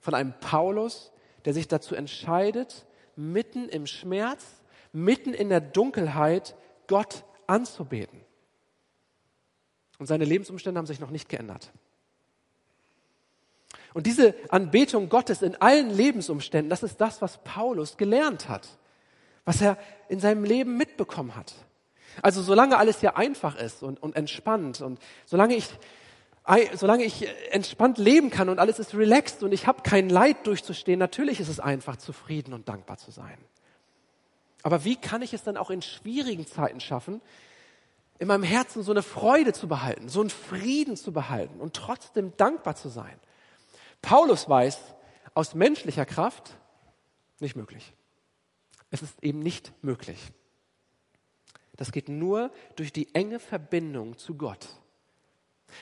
von 0.00 0.14
einem 0.14 0.34
Paulus, 0.40 1.12
der 1.44 1.54
sich 1.54 1.66
dazu 1.66 1.94
entscheidet, 1.94 2.86
mitten 3.16 3.68
im 3.68 3.86
Schmerz, 3.86 4.44
mitten 4.92 5.34
in 5.34 5.48
der 5.48 5.60
Dunkelheit 5.60 6.54
Gott 6.86 7.24
anzubeten. 7.46 8.20
Und 9.98 10.06
seine 10.06 10.24
Lebensumstände 10.24 10.78
haben 10.78 10.86
sich 10.86 11.00
noch 11.00 11.10
nicht 11.10 11.28
geändert. 11.28 11.72
Und 13.94 14.06
diese 14.06 14.34
Anbetung 14.50 15.08
Gottes 15.08 15.40
in 15.40 15.54
allen 15.56 15.88
Lebensumständen, 15.88 16.68
das 16.68 16.82
ist 16.82 17.00
das, 17.00 17.22
was 17.22 17.38
Paulus 17.44 17.96
gelernt 17.96 18.48
hat, 18.48 18.68
was 19.44 19.62
er 19.62 19.78
in 20.08 20.18
seinem 20.18 20.44
Leben 20.44 20.76
mitbekommen 20.76 21.36
hat. 21.36 21.54
Also 22.20 22.42
solange 22.42 22.76
alles 22.76 23.00
ja 23.02 23.16
einfach 23.16 23.56
ist 23.56 23.82
und, 23.84 24.02
und 24.02 24.16
entspannt 24.16 24.80
und 24.80 24.98
solange 25.26 25.54
ich, 25.54 25.68
solange 26.74 27.04
ich 27.04 27.28
entspannt 27.52 27.98
leben 27.98 28.30
kann 28.30 28.48
und 28.48 28.58
alles 28.58 28.80
ist 28.80 28.94
relaxed 28.94 29.44
und 29.44 29.52
ich 29.52 29.68
habe 29.68 29.82
kein 29.82 30.08
Leid 30.08 30.46
durchzustehen, 30.46 30.98
natürlich 30.98 31.38
ist 31.38 31.48
es 31.48 31.60
einfach, 31.60 31.96
zufrieden 31.96 32.52
und 32.52 32.68
dankbar 32.68 32.98
zu 32.98 33.12
sein. 33.12 33.38
Aber 34.64 34.84
wie 34.84 34.96
kann 34.96 35.22
ich 35.22 35.34
es 35.34 35.44
dann 35.44 35.56
auch 35.56 35.70
in 35.70 35.82
schwierigen 35.82 36.48
Zeiten 36.48 36.80
schaffen, 36.80 37.20
in 38.18 38.26
meinem 38.26 38.44
Herzen 38.44 38.82
so 38.82 38.90
eine 38.90 39.02
Freude 39.02 39.52
zu 39.52 39.68
behalten, 39.68 40.08
so 40.08 40.20
einen 40.20 40.30
Frieden 40.30 40.96
zu 40.96 41.12
behalten 41.12 41.60
und 41.60 41.74
trotzdem 41.74 42.32
dankbar 42.36 42.74
zu 42.74 42.88
sein? 42.88 43.20
Paulus 44.04 44.48
weiß, 44.48 44.78
aus 45.32 45.54
menschlicher 45.54 46.04
Kraft 46.04 46.58
nicht 47.40 47.56
möglich. 47.56 47.94
Es 48.90 49.00
ist 49.00 49.22
eben 49.24 49.38
nicht 49.40 49.72
möglich. 49.82 50.18
Das 51.76 51.90
geht 51.90 52.10
nur 52.10 52.52
durch 52.76 52.92
die 52.92 53.14
enge 53.14 53.40
Verbindung 53.40 54.18
zu 54.18 54.36
Gott. 54.36 54.68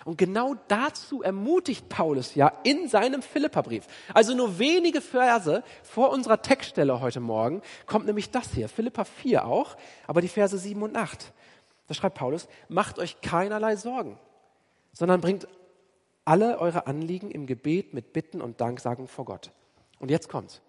Und 0.05 0.17
genau 0.19 0.55
dazu 0.69 1.23
ermutigt 1.23 1.89
Paulus 1.89 2.37
ja 2.37 2.53
in 2.63 2.89
seinem 2.89 3.23
Philipperbrief. 3.23 3.87
Also 4.15 4.35
nur 4.35 4.59
wenige 4.59 5.01
Verse 5.01 5.65
vor 5.83 6.11
unserer 6.11 6.41
Textstelle 6.41 7.01
heute 7.01 7.21
Morgen 7.21 7.61
kommt 7.87 8.07
nämlich 8.07 8.31
das 8.31 8.53
hier, 8.53 8.69
Philippa 8.69 9.05
4 9.05 9.45
auch, 9.45 9.77
aber 10.07 10.21
die 10.23 10.29
Verse 10.29 10.57
7 10.57 10.81
und 10.81 10.97
8. 10.97 11.33
Da 11.89 11.95
schreibt 11.95 12.17
Paulus, 12.17 12.47
macht 12.69 13.01
euch 13.01 13.21
keinerlei 13.21 13.75
Sorgen, 13.75 14.19
sondern 14.93 15.21
bringt 15.21 15.49
alle 16.25 16.59
eure 16.59 16.87
Anliegen 16.87 17.31
im 17.31 17.47
Gebet 17.47 17.95
mit 17.95 18.13
Bitten 18.13 18.41
und 18.41 18.61
Danksagen 18.61 19.09
vor 19.09 19.25
Gott. 19.25 19.51
Und 19.99 20.11
jetzt 20.11 20.29
kommt's. 20.29 20.61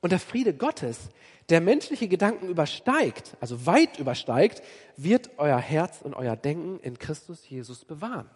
Und 0.00 0.10
der 0.10 0.20
Friede 0.20 0.54
Gottes, 0.54 1.08
der 1.48 1.60
menschliche 1.60 2.08
Gedanken 2.08 2.48
übersteigt, 2.48 3.36
also 3.40 3.66
weit 3.66 3.98
übersteigt, 3.98 4.62
wird 4.96 5.30
euer 5.38 5.58
Herz 5.58 6.00
und 6.02 6.14
euer 6.14 6.36
Denken 6.36 6.78
in 6.80 6.98
Christus 6.98 7.48
Jesus 7.48 7.84
bewahren. 7.84 8.28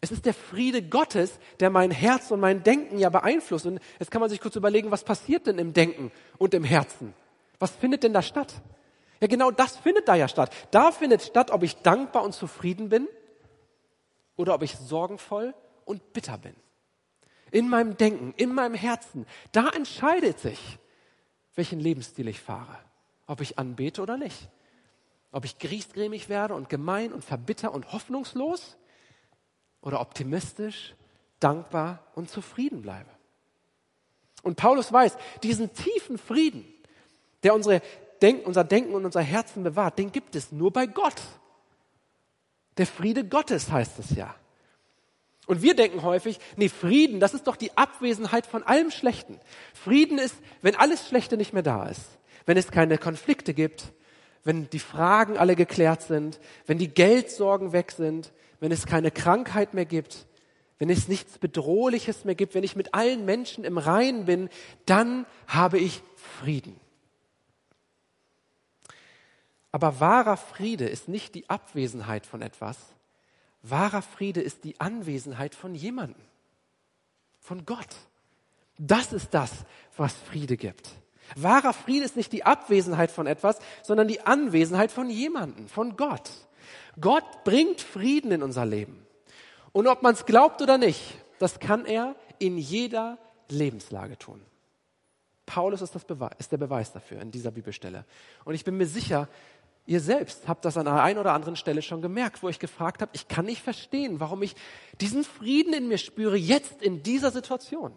Es 0.00 0.10
ist 0.10 0.26
der 0.26 0.34
Friede 0.34 0.82
Gottes, 0.82 1.38
der 1.60 1.70
mein 1.70 1.90
Herz 1.90 2.30
und 2.30 2.40
mein 2.40 2.62
Denken 2.62 2.98
ja 2.98 3.08
beeinflusst. 3.08 3.66
Und 3.66 3.80
jetzt 3.98 4.10
kann 4.10 4.20
man 4.20 4.28
sich 4.28 4.40
kurz 4.40 4.56
überlegen, 4.56 4.90
was 4.90 5.04
passiert 5.04 5.46
denn 5.46 5.58
im 5.58 5.72
Denken 5.72 6.12
und 6.38 6.54
im 6.54 6.64
Herzen? 6.64 7.14
Was 7.58 7.70
findet 7.70 8.02
denn 8.02 8.12
da 8.12 8.20
statt? 8.20 8.54
Ja, 9.20 9.28
genau 9.28 9.50
das 9.50 9.76
findet 9.76 10.08
da 10.08 10.14
ja 10.14 10.28
statt. 10.28 10.52
Da 10.70 10.92
findet 10.92 11.22
statt, 11.22 11.50
ob 11.50 11.62
ich 11.62 11.76
dankbar 11.76 12.22
und 12.22 12.34
zufrieden 12.34 12.88
bin 12.88 13.08
oder 14.36 14.54
ob 14.54 14.62
ich 14.62 14.76
sorgenvoll 14.76 15.54
und 15.84 16.12
bitter 16.12 16.38
bin 16.38 16.54
in 17.54 17.68
meinem 17.68 17.96
Denken, 17.96 18.34
in 18.36 18.52
meinem 18.52 18.74
Herzen, 18.74 19.26
da 19.52 19.68
entscheidet 19.68 20.40
sich, 20.40 20.58
welchen 21.54 21.78
Lebensstil 21.78 22.26
ich 22.26 22.40
fahre. 22.40 22.76
Ob 23.28 23.40
ich 23.40 23.60
anbete 23.60 24.02
oder 24.02 24.16
nicht. 24.16 24.48
Ob 25.30 25.44
ich 25.44 25.60
griesgrämig 25.60 26.28
werde 26.28 26.54
und 26.54 26.68
gemein 26.68 27.12
und 27.12 27.24
verbitter 27.24 27.72
und 27.72 27.92
hoffnungslos 27.92 28.76
oder 29.82 30.00
optimistisch, 30.00 30.96
dankbar 31.38 32.04
und 32.16 32.28
zufrieden 32.28 32.82
bleibe. 32.82 33.10
Und 34.42 34.56
Paulus 34.56 34.92
weiß, 34.92 35.16
diesen 35.44 35.72
tiefen 35.74 36.18
Frieden, 36.18 36.64
der 37.44 37.54
unsere 37.54 37.82
Denk 38.20 38.44
unser 38.48 38.64
Denken 38.64 38.94
und 38.94 39.04
unser 39.04 39.22
Herzen 39.22 39.62
bewahrt, 39.62 39.96
den 39.96 40.10
gibt 40.10 40.34
es 40.34 40.50
nur 40.50 40.72
bei 40.72 40.86
Gott. 40.86 41.22
Der 42.76 42.86
Friede 42.86 43.24
Gottes 43.24 43.70
heißt 43.70 43.98
es 43.98 44.10
ja. 44.16 44.34
Und 45.46 45.62
wir 45.62 45.74
denken 45.74 46.02
häufig, 46.02 46.38
nee, 46.56 46.68
Frieden, 46.68 47.20
das 47.20 47.34
ist 47.34 47.46
doch 47.46 47.56
die 47.56 47.76
Abwesenheit 47.76 48.46
von 48.46 48.62
allem 48.62 48.90
Schlechten. 48.90 49.38
Frieden 49.74 50.18
ist, 50.18 50.36
wenn 50.62 50.74
alles 50.74 51.06
Schlechte 51.06 51.36
nicht 51.36 51.52
mehr 51.52 51.62
da 51.62 51.86
ist, 51.86 52.18
wenn 52.46 52.56
es 52.56 52.70
keine 52.70 52.96
Konflikte 52.98 53.52
gibt, 53.52 53.92
wenn 54.42 54.68
die 54.70 54.78
Fragen 54.78 55.36
alle 55.36 55.56
geklärt 55.56 56.02
sind, 56.02 56.40
wenn 56.66 56.78
die 56.78 56.88
Geldsorgen 56.88 57.72
weg 57.72 57.92
sind, 57.92 58.32
wenn 58.60 58.72
es 58.72 58.86
keine 58.86 59.10
Krankheit 59.10 59.74
mehr 59.74 59.84
gibt, 59.84 60.26
wenn 60.78 60.90
es 60.90 61.08
nichts 61.08 61.38
Bedrohliches 61.38 62.24
mehr 62.24 62.34
gibt, 62.34 62.54
wenn 62.54 62.64
ich 62.64 62.76
mit 62.76 62.94
allen 62.94 63.24
Menschen 63.24 63.64
im 63.64 63.78
Reinen 63.78 64.24
bin, 64.24 64.48
dann 64.86 65.26
habe 65.46 65.78
ich 65.78 66.02
Frieden. 66.40 66.78
Aber 69.74 69.98
wahrer 69.98 70.36
Friede 70.36 70.86
ist 70.86 71.08
nicht 71.08 71.34
die 71.34 71.50
Abwesenheit 71.50 72.26
von 72.26 72.42
etwas, 72.42 72.76
Wahrer 73.64 74.02
Friede 74.02 74.40
ist 74.40 74.62
die 74.62 74.78
Anwesenheit 74.78 75.56
von 75.56 75.74
jemandem, 75.74 76.22
von 77.40 77.66
Gott. 77.66 77.88
Das 78.78 79.12
ist 79.12 79.34
das, 79.34 79.50
was 79.96 80.12
Friede 80.12 80.56
gibt. 80.56 80.90
Wahrer 81.34 81.72
Friede 81.72 82.04
ist 82.04 82.14
nicht 82.14 82.32
die 82.32 82.44
Abwesenheit 82.44 83.10
von 83.10 83.26
etwas, 83.26 83.58
sondern 83.82 84.06
die 84.06 84.20
Anwesenheit 84.20 84.92
von 84.92 85.10
jemandem, 85.10 85.66
von 85.66 85.96
Gott. 85.96 86.30
Gott 87.00 87.42
bringt 87.42 87.80
Frieden 87.80 88.30
in 88.30 88.44
unser 88.44 88.64
Leben. 88.64 89.04
Und 89.72 89.88
ob 89.88 90.02
man 90.02 90.14
es 90.14 90.24
glaubt 90.24 90.62
oder 90.62 90.78
nicht, 90.78 91.02
das 91.40 91.58
kann 91.58 91.84
er 91.84 92.14
in 92.38 92.58
jeder 92.58 93.18
Lebenslage 93.48 94.18
tun. 94.18 94.40
Paulus 95.46 95.82
ist, 95.82 96.06
Beweis, 96.06 96.32
ist 96.38 96.52
der 96.52 96.56
Beweis 96.58 96.92
dafür 96.92 97.20
in 97.20 97.30
dieser 97.30 97.50
Bibelstelle. 97.50 98.04
Und 98.44 98.54
ich 98.54 98.64
bin 98.64 98.76
mir 98.76 98.86
sicher, 98.86 99.28
Ihr 99.86 100.00
selbst 100.00 100.48
habt 100.48 100.64
das 100.64 100.78
an 100.78 100.88
einer 100.88 101.02
einen 101.02 101.18
oder 101.18 101.32
anderen 101.32 101.56
Stelle 101.56 101.82
schon 101.82 102.00
gemerkt, 102.00 102.42
wo 102.42 102.48
ich 102.48 102.58
gefragt 102.58 103.02
habe, 103.02 103.10
ich 103.14 103.28
kann 103.28 103.44
nicht 103.44 103.62
verstehen, 103.62 104.18
warum 104.18 104.42
ich 104.42 104.56
diesen 105.00 105.24
Frieden 105.24 105.74
in 105.74 105.88
mir 105.88 105.98
spüre, 105.98 106.36
jetzt 106.36 106.80
in 106.80 107.02
dieser 107.02 107.30
Situation. 107.30 107.92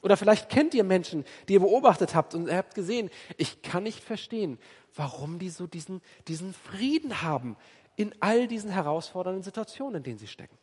Oder 0.00 0.16
vielleicht 0.16 0.48
kennt 0.48 0.74
ihr 0.74 0.84
Menschen, 0.84 1.24
die 1.48 1.54
ihr 1.54 1.60
beobachtet 1.60 2.14
habt 2.14 2.34
und 2.34 2.48
ihr 2.48 2.56
habt 2.56 2.74
gesehen, 2.74 3.10
ich 3.36 3.60
kann 3.62 3.82
nicht 3.82 4.02
verstehen, 4.02 4.58
warum 4.94 5.38
die 5.38 5.50
so 5.50 5.66
diesen, 5.66 6.00
diesen 6.28 6.54
Frieden 6.54 7.22
haben 7.22 7.56
in 7.96 8.14
all 8.20 8.48
diesen 8.48 8.70
herausfordernden 8.70 9.42
Situationen, 9.42 9.96
in 9.96 10.02
denen 10.02 10.18
sie 10.18 10.26
stecken. 10.26 10.56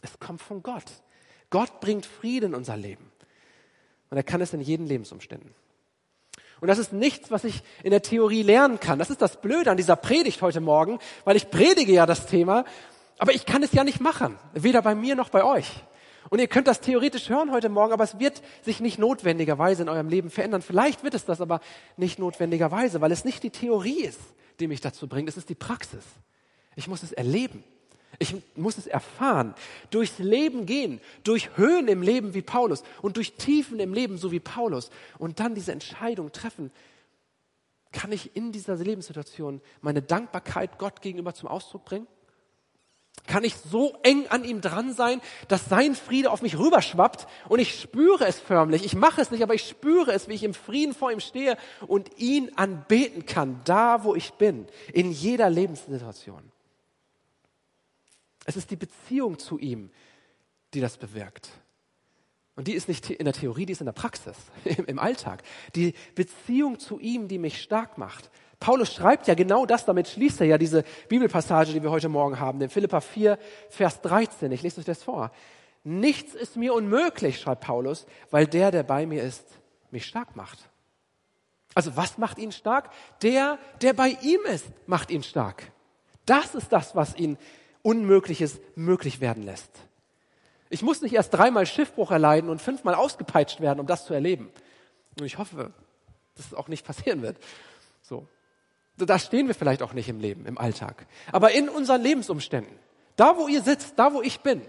Es 0.00 0.18
kommt 0.18 0.42
von 0.42 0.62
Gott. 0.62 0.84
Gott 1.50 1.80
bringt 1.80 2.06
Frieden 2.06 2.50
in 2.50 2.54
unser 2.54 2.76
Leben. 2.76 3.12
Und 4.10 4.16
er 4.16 4.24
kann 4.24 4.40
es 4.40 4.52
in 4.52 4.60
jeden 4.60 4.86
Lebensumständen. 4.86 5.54
Und 6.62 6.68
das 6.68 6.78
ist 6.78 6.92
nichts, 6.92 7.32
was 7.32 7.42
ich 7.42 7.60
in 7.82 7.90
der 7.90 8.02
Theorie 8.02 8.44
lernen 8.44 8.78
kann. 8.78 9.00
Das 9.00 9.10
ist 9.10 9.20
das 9.20 9.40
Blöde 9.40 9.72
an 9.72 9.76
dieser 9.76 9.96
Predigt 9.96 10.42
heute 10.42 10.60
Morgen, 10.60 11.00
weil 11.24 11.34
ich 11.34 11.50
predige 11.50 11.90
ja 11.90 12.06
das 12.06 12.26
Thema, 12.26 12.64
aber 13.18 13.34
ich 13.34 13.46
kann 13.46 13.64
es 13.64 13.72
ja 13.72 13.82
nicht 13.82 14.00
machen. 14.00 14.38
Weder 14.54 14.80
bei 14.80 14.94
mir 14.94 15.16
noch 15.16 15.28
bei 15.28 15.42
euch. 15.42 15.66
Und 16.30 16.38
ihr 16.38 16.46
könnt 16.46 16.68
das 16.68 16.80
theoretisch 16.80 17.30
hören 17.30 17.50
heute 17.50 17.68
Morgen, 17.68 17.92
aber 17.92 18.04
es 18.04 18.20
wird 18.20 18.42
sich 18.62 18.78
nicht 18.78 18.96
notwendigerweise 18.96 19.82
in 19.82 19.88
eurem 19.88 20.08
Leben 20.08 20.30
verändern. 20.30 20.62
Vielleicht 20.62 21.02
wird 21.02 21.14
es 21.14 21.24
das 21.24 21.40
aber 21.40 21.58
nicht 21.96 22.20
notwendigerweise, 22.20 23.00
weil 23.00 23.10
es 23.10 23.24
nicht 23.24 23.42
die 23.42 23.50
Theorie 23.50 24.04
ist, 24.04 24.20
die 24.60 24.68
mich 24.68 24.80
dazu 24.80 25.08
bringt. 25.08 25.28
Es 25.28 25.36
ist 25.36 25.48
die 25.48 25.56
Praxis. 25.56 26.04
Ich 26.76 26.86
muss 26.86 27.02
es 27.02 27.10
erleben. 27.10 27.64
Ich 28.18 28.34
muss 28.56 28.78
es 28.78 28.86
erfahren, 28.86 29.54
durchs 29.90 30.18
Leben 30.18 30.66
gehen, 30.66 31.00
durch 31.24 31.56
Höhen 31.56 31.88
im 31.88 32.02
Leben 32.02 32.34
wie 32.34 32.42
Paulus 32.42 32.82
und 33.00 33.16
durch 33.16 33.34
Tiefen 33.34 33.80
im 33.80 33.94
Leben 33.94 34.18
so 34.18 34.30
wie 34.32 34.40
Paulus 34.40 34.90
und 35.18 35.40
dann 35.40 35.54
diese 35.54 35.72
Entscheidung 35.72 36.30
treffen. 36.32 36.70
Kann 37.90 38.12
ich 38.12 38.36
in 38.36 38.52
dieser 38.52 38.76
Lebenssituation 38.76 39.60
meine 39.80 40.02
Dankbarkeit 40.02 40.78
Gott 40.78 41.02
gegenüber 41.02 41.34
zum 41.34 41.48
Ausdruck 41.48 41.84
bringen? 41.84 42.06
Kann 43.26 43.44
ich 43.44 43.56
so 43.56 43.96
eng 44.02 44.26
an 44.28 44.42
ihm 44.42 44.60
dran 44.60 44.94
sein, 44.94 45.20
dass 45.46 45.68
sein 45.68 45.94
Friede 45.94 46.30
auf 46.30 46.42
mich 46.42 46.58
rüberschwappt 46.58 47.28
und 47.48 47.60
ich 47.60 47.80
spüre 47.80 48.26
es 48.26 48.40
förmlich. 48.40 48.84
Ich 48.84 48.96
mache 48.96 49.20
es 49.20 49.30
nicht, 49.30 49.42
aber 49.42 49.54
ich 49.54 49.68
spüre 49.68 50.12
es, 50.12 50.28
wie 50.28 50.34
ich 50.34 50.42
im 50.42 50.54
Frieden 50.54 50.92
vor 50.92 51.12
ihm 51.12 51.20
stehe 51.20 51.56
und 51.86 52.18
ihn 52.18 52.50
anbeten 52.56 53.24
kann, 53.24 53.60
da 53.64 54.02
wo 54.02 54.14
ich 54.14 54.32
bin, 54.34 54.66
in 54.92 55.12
jeder 55.12 55.50
Lebenssituation. 55.50 56.42
Es 58.44 58.56
ist 58.56 58.70
die 58.70 58.76
Beziehung 58.76 59.38
zu 59.38 59.58
ihm, 59.58 59.90
die 60.74 60.80
das 60.80 60.96
bewirkt. 60.96 61.50
Und 62.54 62.68
die 62.68 62.74
ist 62.74 62.88
nicht 62.88 63.08
in 63.08 63.24
der 63.24 63.32
Theorie, 63.32 63.66
die 63.66 63.72
ist 63.72 63.80
in 63.80 63.86
der 63.86 63.92
Praxis, 63.92 64.36
im 64.86 64.98
Alltag. 64.98 65.42
Die 65.74 65.94
Beziehung 66.14 66.78
zu 66.78 66.98
ihm, 66.98 67.28
die 67.28 67.38
mich 67.38 67.62
stark 67.62 67.98
macht. 67.98 68.30
Paulus 68.60 68.92
schreibt 68.92 69.26
ja 69.26 69.34
genau 69.34 69.66
das, 69.66 69.84
damit 69.84 70.06
schließt 70.06 70.40
er 70.40 70.46
ja 70.46 70.58
diese 70.58 70.84
Bibelpassage, 71.08 71.72
die 71.72 71.82
wir 71.82 71.90
heute 71.90 72.08
Morgen 72.08 72.38
haben, 72.38 72.60
den 72.60 72.68
Philippa 72.68 73.00
4, 73.00 73.38
Vers 73.70 74.00
13. 74.02 74.52
Ich 74.52 74.62
lese 74.62 74.80
euch 74.80 74.86
das 74.86 75.02
vor. 75.02 75.32
Nichts 75.82 76.34
ist 76.34 76.56
mir 76.56 76.74
unmöglich, 76.74 77.40
schreibt 77.40 77.62
Paulus, 77.62 78.06
weil 78.30 78.46
der, 78.46 78.70
der 78.70 78.84
bei 78.84 79.04
mir 79.06 79.22
ist, 79.22 79.44
mich 79.90 80.06
stark 80.06 80.36
macht. 80.36 80.58
Also 81.74 81.96
was 81.96 82.18
macht 82.18 82.38
ihn 82.38 82.52
stark? 82.52 82.90
Der, 83.22 83.58
der 83.80 83.94
bei 83.94 84.10
ihm 84.22 84.40
ist, 84.44 84.66
macht 84.86 85.10
ihn 85.10 85.22
stark. 85.22 85.72
Das 86.26 86.54
ist 86.54 86.72
das, 86.72 86.94
was 86.94 87.16
ihn 87.16 87.38
Unmögliches 87.82 88.60
möglich 88.74 89.20
werden 89.20 89.42
lässt. 89.42 89.70
Ich 90.70 90.82
muss 90.82 91.02
nicht 91.02 91.14
erst 91.14 91.34
dreimal 91.34 91.66
Schiffbruch 91.66 92.10
erleiden 92.10 92.48
und 92.48 92.62
fünfmal 92.62 92.94
ausgepeitscht 92.94 93.60
werden, 93.60 93.80
um 93.80 93.86
das 93.86 94.06
zu 94.06 94.14
erleben. 94.14 94.50
Und 95.18 95.26
ich 95.26 95.36
hoffe, 95.36 95.72
dass 96.36 96.46
es 96.46 96.54
auch 96.54 96.68
nicht 96.68 96.86
passieren 96.86 97.22
wird. 97.22 97.36
So. 98.02 98.26
Da 98.96 99.18
stehen 99.18 99.48
wir 99.48 99.54
vielleicht 99.54 99.82
auch 99.82 99.92
nicht 99.92 100.08
im 100.08 100.20
Leben, 100.20 100.46
im 100.46 100.58
Alltag. 100.58 101.06
Aber 101.30 101.52
in 101.52 101.68
unseren 101.68 102.02
Lebensumständen, 102.02 102.78
da 103.16 103.36
wo 103.36 103.48
ihr 103.48 103.62
sitzt, 103.62 103.98
da 103.98 104.14
wo 104.14 104.22
ich 104.22 104.40
bin, 104.40 104.62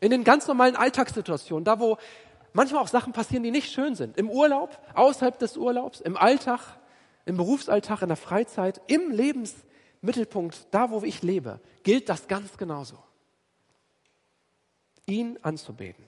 in 0.00 0.10
den 0.10 0.24
ganz 0.24 0.46
normalen 0.46 0.76
Alltagssituationen, 0.76 1.64
da 1.64 1.78
wo 1.78 1.98
manchmal 2.52 2.82
auch 2.82 2.88
Sachen 2.88 3.12
passieren, 3.12 3.42
die 3.42 3.50
nicht 3.50 3.72
schön 3.72 3.94
sind, 3.94 4.16
im 4.16 4.30
Urlaub, 4.30 4.78
außerhalb 4.94 5.38
des 5.38 5.56
Urlaubs, 5.56 6.00
im 6.00 6.16
Alltag, 6.16 6.60
im 7.26 7.36
Berufsalltag, 7.36 8.02
in 8.02 8.08
der 8.08 8.16
Freizeit, 8.16 8.80
im 8.86 9.10
Lebensmittelpunkt, 10.02 10.66
da 10.70 10.90
wo 10.90 11.02
ich 11.02 11.22
lebe, 11.22 11.60
gilt 11.82 12.08
das 12.08 12.26
ganz 12.26 12.56
genauso. 12.56 12.98
Ihn 15.06 15.38
anzubeten. 15.42 16.04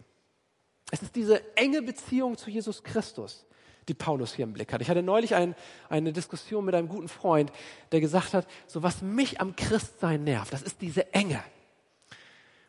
Es 0.91 1.03
ist 1.03 1.15
diese 1.15 1.57
enge 1.57 1.83
Beziehung 1.83 2.37
zu 2.37 2.51
Jesus 2.51 2.83
Christus, 2.83 3.47
die 3.89 3.95
Paulus 3.95 4.35
hier 4.35 4.45
im 4.45 4.53
Blick 4.53 4.73
hat. 4.73 4.81
Ich 4.81 4.89
hatte 4.89 5.03
neulich 5.03 5.35
ein, 5.35 5.55
eine 5.89 6.13
Diskussion 6.13 6.65
mit 6.65 6.75
einem 6.75 6.89
guten 6.89 7.09
Freund, 7.09 7.51
der 7.91 8.01
gesagt 8.01 8.35
hat, 8.35 8.47
so 8.67 8.83
was 8.83 9.03
mich 9.03 9.41
am 9.41 9.57
Christsein 9.57 10.25
nervt, 10.25 10.53
das 10.53 10.63
ist 10.63 10.81
diese 10.81 11.13
Enge. 11.13 11.43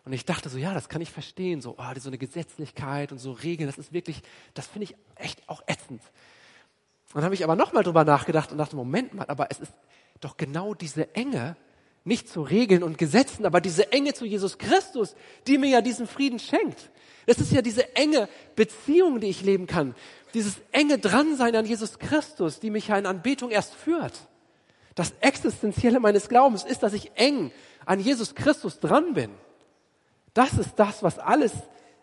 Und 0.06 0.12
ich 0.12 0.26
dachte 0.26 0.50
so, 0.50 0.58
ja, 0.58 0.74
das 0.74 0.90
kann 0.90 1.02
ich 1.02 1.12
verstehen, 1.12 1.62
so, 1.62 1.76
oh, 1.78 2.00
so 2.00 2.10
eine 2.10 2.18
Gesetzlichkeit 2.18 3.14
und 3.14 3.20
so 3.20 3.32
Regeln, 3.32 3.68
das 3.68 3.78
ist 3.78 3.94
wirklich, 3.94 4.22
das 4.54 4.68
finde 4.68 4.86
ich 4.86 4.96
echt 5.16 5.48
auch 5.48 5.62
ätzend. 5.68 6.02
Und 7.14 7.18
dann 7.18 7.26
habe 7.26 7.36
ich 7.36 7.44
aber 7.44 7.56
nochmal 7.56 7.84
drüber 7.84 8.04
nachgedacht 8.04 8.52
und 8.52 8.58
dachte, 8.58 8.76
Moment 8.76 9.14
mal, 9.14 9.26
aber 9.28 9.48
es 9.52 9.60
ist 9.60 9.74
doch 10.20 10.36
genau 10.36 10.74
diese 10.74 11.14
Enge, 11.16 11.56
nicht 12.06 12.28
zu 12.28 12.42
Regeln 12.42 12.84
und 12.84 12.98
Gesetzen, 12.98 13.46
aber 13.46 13.62
diese 13.62 13.92
Enge 13.92 14.14
zu 14.14 14.26
Jesus 14.26 14.58
Christus, 14.58 15.16
die 15.48 15.58
mir 15.58 15.70
ja 15.70 15.82
diesen 15.82 16.08
Frieden 16.08 16.40
schenkt. 16.40 16.90
Es 17.26 17.38
ist 17.38 17.52
ja 17.52 17.62
diese 17.62 17.96
enge 17.96 18.28
Beziehung, 18.56 19.20
die 19.20 19.28
ich 19.28 19.42
leben 19.44 19.68
kann. 19.68 19.96
Dieses 20.34 20.56
enge 20.72 20.98
Dransein 20.98 21.56
an 21.56 21.66
Jesus 21.66 22.00
Christus, 22.00 22.60
die 22.60 22.72
mich 22.72 22.88
ja 22.88 22.98
in 22.98 23.06
Anbetung 23.06 23.52
erst 23.52 23.76
führt. 23.76 24.14
Das 24.96 25.14
Existenzielle 25.22 26.00
meines 26.00 26.28
Glaubens 26.28 26.64
ist, 26.64 26.84
dass 26.84 26.94
ich 26.94 27.12
eng 27.16 27.52
an 27.86 28.00
Jesus 28.00 28.36
Christus 28.36 28.80
dran 28.80 29.14
bin. 29.14 29.32
Das 30.34 30.54
ist 30.54 30.74
das, 30.78 31.04
was 31.04 31.20
alles 31.20 31.54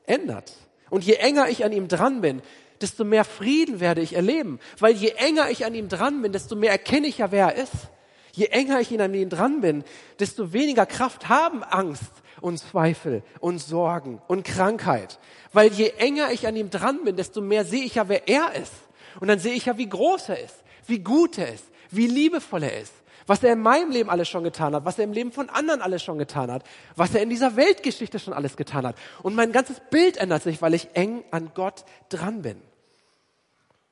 ändert. 0.07 0.53
Und 0.89 1.05
je 1.05 1.15
enger 1.15 1.49
ich 1.49 1.65
an 1.65 1.73
ihm 1.73 1.89
dran 1.89 2.21
bin, 2.21 2.43
desto 2.81 3.05
mehr 3.05 3.25
Frieden 3.25 3.81
werde 3.81 4.01
ich 4.01 4.15
erleben. 4.15 4.59
Weil 4.79 4.95
je 4.95 5.11
enger 5.11 5.51
ich 5.51 5.65
an 5.65 5.75
ihm 5.75 5.89
dran 5.89 6.23
bin, 6.23 6.33
desto 6.33 6.57
mehr 6.57 6.71
erkenne 6.71 7.07
ich 7.07 7.19
ja, 7.19 7.31
wer 7.31 7.55
er 7.55 7.63
ist. 7.63 7.89
Je 8.33 8.47
enger 8.47 8.81
ich 8.81 8.99
an 9.01 9.13
ihm 9.13 9.29
dran 9.29 9.61
bin, 9.61 9.85
desto 10.19 10.53
weniger 10.53 10.87
Kraft 10.87 11.29
haben 11.29 11.63
Angst 11.65 12.13
und 12.41 12.59
Zweifel 12.59 13.23
und 13.41 13.59
Sorgen 13.59 14.21
und 14.29 14.45
Krankheit. 14.45 15.19
Weil 15.53 15.73
je 15.73 15.91
enger 15.99 16.31
ich 16.33 16.47
an 16.47 16.57
ihm 16.57 16.71
dran 16.71 17.05
bin, 17.05 17.17
desto 17.17 17.41
mehr 17.41 17.65
sehe 17.65 17.85
ich 17.85 17.97
ja, 17.97 18.09
wer 18.09 18.29
er 18.29 18.55
ist. 18.55 18.73
Und 19.19 19.29
dann 19.29 19.39
sehe 19.39 19.55
ich 19.55 19.67
ja, 19.67 19.77
wie 19.79 19.89
groß 19.89 20.31
er 20.31 20.41
ist, 20.41 20.57
wie 20.87 21.01
gut 21.01 21.39
er 21.39 21.53
ist, 21.53 21.65
wie 21.91 22.07
liebevoll 22.07 22.63
er 22.63 22.81
ist, 22.81 22.93
was 23.27 23.43
er 23.43 23.53
in 23.53 23.61
meinem 23.61 23.91
Leben 23.91 24.09
alles 24.09 24.29
schon 24.29 24.45
getan 24.45 24.75
hat, 24.75 24.85
was 24.85 24.99
er 24.99 25.05
im 25.05 25.13
Leben 25.13 25.33
von 25.33 25.51
anderen 25.51 25.83
alles 25.83 26.03
schon 26.03 26.19
getan 26.19 26.51
hat, 26.51 26.63
was 26.95 27.15
er 27.15 27.23
in 27.23 27.31
dieser 27.31 27.57
Weltgeschichte 27.57 28.19
schon 28.19 28.33
alles 28.33 28.57
getan 28.57 28.87
hat. 28.87 28.97
Und 29.23 29.35
mein 29.35 29.53
ganzes 29.53 29.81
Bild 29.91 30.17
ändert 30.17 30.45
sich, 30.45 30.63
weil 30.63 30.75
ich 30.75 30.89
eng 30.95 31.25
an 31.33 31.51
Gott 31.55 31.85
dran 32.09 32.43
bin. 32.43 32.70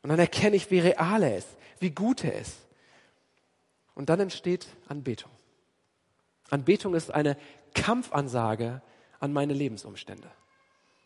Und 0.03 0.11
dann 0.11 0.19
erkenne 0.19 0.57
ich, 0.57 0.71
wie 0.71 0.81
real 0.81 1.23
er 1.23 1.37
ist, 1.39 1.49
wie 1.81 1.91
gut 1.91 2.25
er 2.25 2.39
ist. 2.39 2.57
Und 3.95 4.09
dann 4.09 4.21
entsteht 4.21 4.67
Anbetung. 4.89 5.31
Anbetung 6.51 6.95
ist 6.95 7.13
eine 7.13 7.37
Kampfansage 7.75 8.81
an 9.21 9.33
meine 9.33 9.53
Lebensumstände. 9.53 10.31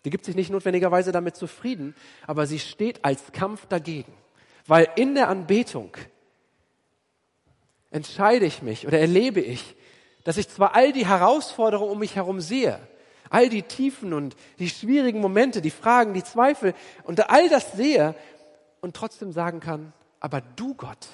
Die 0.05 0.11
gibt 0.11 0.25
sich 0.25 0.35
nicht 0.35 0.51
notwendigerweise 0.51 1.13
damit 1.13 1.37
zufrieden, 1.37 1.95
aber 2.27 2.47
sie 2.47 2.59
steht 2.59 3.05
als 3.05 3.33
Kampf 3.33 3.67
dagegen. 3.67 4.13
Weil 4.67 4.89
in 4.97 5.15
der 5.15 5.29
Anbetung 5.29 5.97
entscheide 7.91 8.47
ich 8.47 8.63
mich 8.63 8.87
oder 8.87 8.99
erlebe 8.99 9.41
ich, 9.41 9.77
dass 10.25 10.37
ich 10.37 10.49
zwar 10.49 10.75
all 10.75 10.93
die 10.93 11.07
Herausforderungen 11.07 11.91
um 11.91 11.99
mich 11.99 12.17
herum 12.17 12.41
sehe, 12.41 12.79
all 13.31 13.49
die 13.49 13.63
Tiefen 13.63 14.13
und 14.13 14.37
die 14.59 14.69
schwierigen 14.69 15.21
Momente, 15.21 15.63
die 15.63 15.71
Fragen, 15.71 16.15
die 16.15 16.23
Zweifel 16.23 16.75
und 17.05 17.31
all 17.31 17.49
das 17.49 17.73
sehe 17.73 18.15
und 18.83 18.95
trotzdem 18.95 19.33
sagen 19.33 19.61
kann, 19.61 19.95
aber 20.21 20.43
du 20.43 20.75
Gott, 20.75 21.09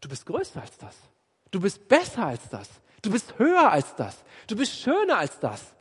du 0.00 0.08
bist 0.08 0.24
größer 0.24 0.62
als 0.62 0.78
das. 0.78 0.96
Du 1.50 1.60
bist 1.60 1.86
besser 1.88 2.26
als 2.26 2.48
das. 2.48 2.68
Du 3.02 3.10
bist 3.10 3.38
höher 3.38 3.70
als 3.70 3.94
das. 3.96 4.16
Du 4.46 4.56
bist 4.56 4.72
schöner 4.72 5.18
als 5.18 5.38
das. 5.40 5.74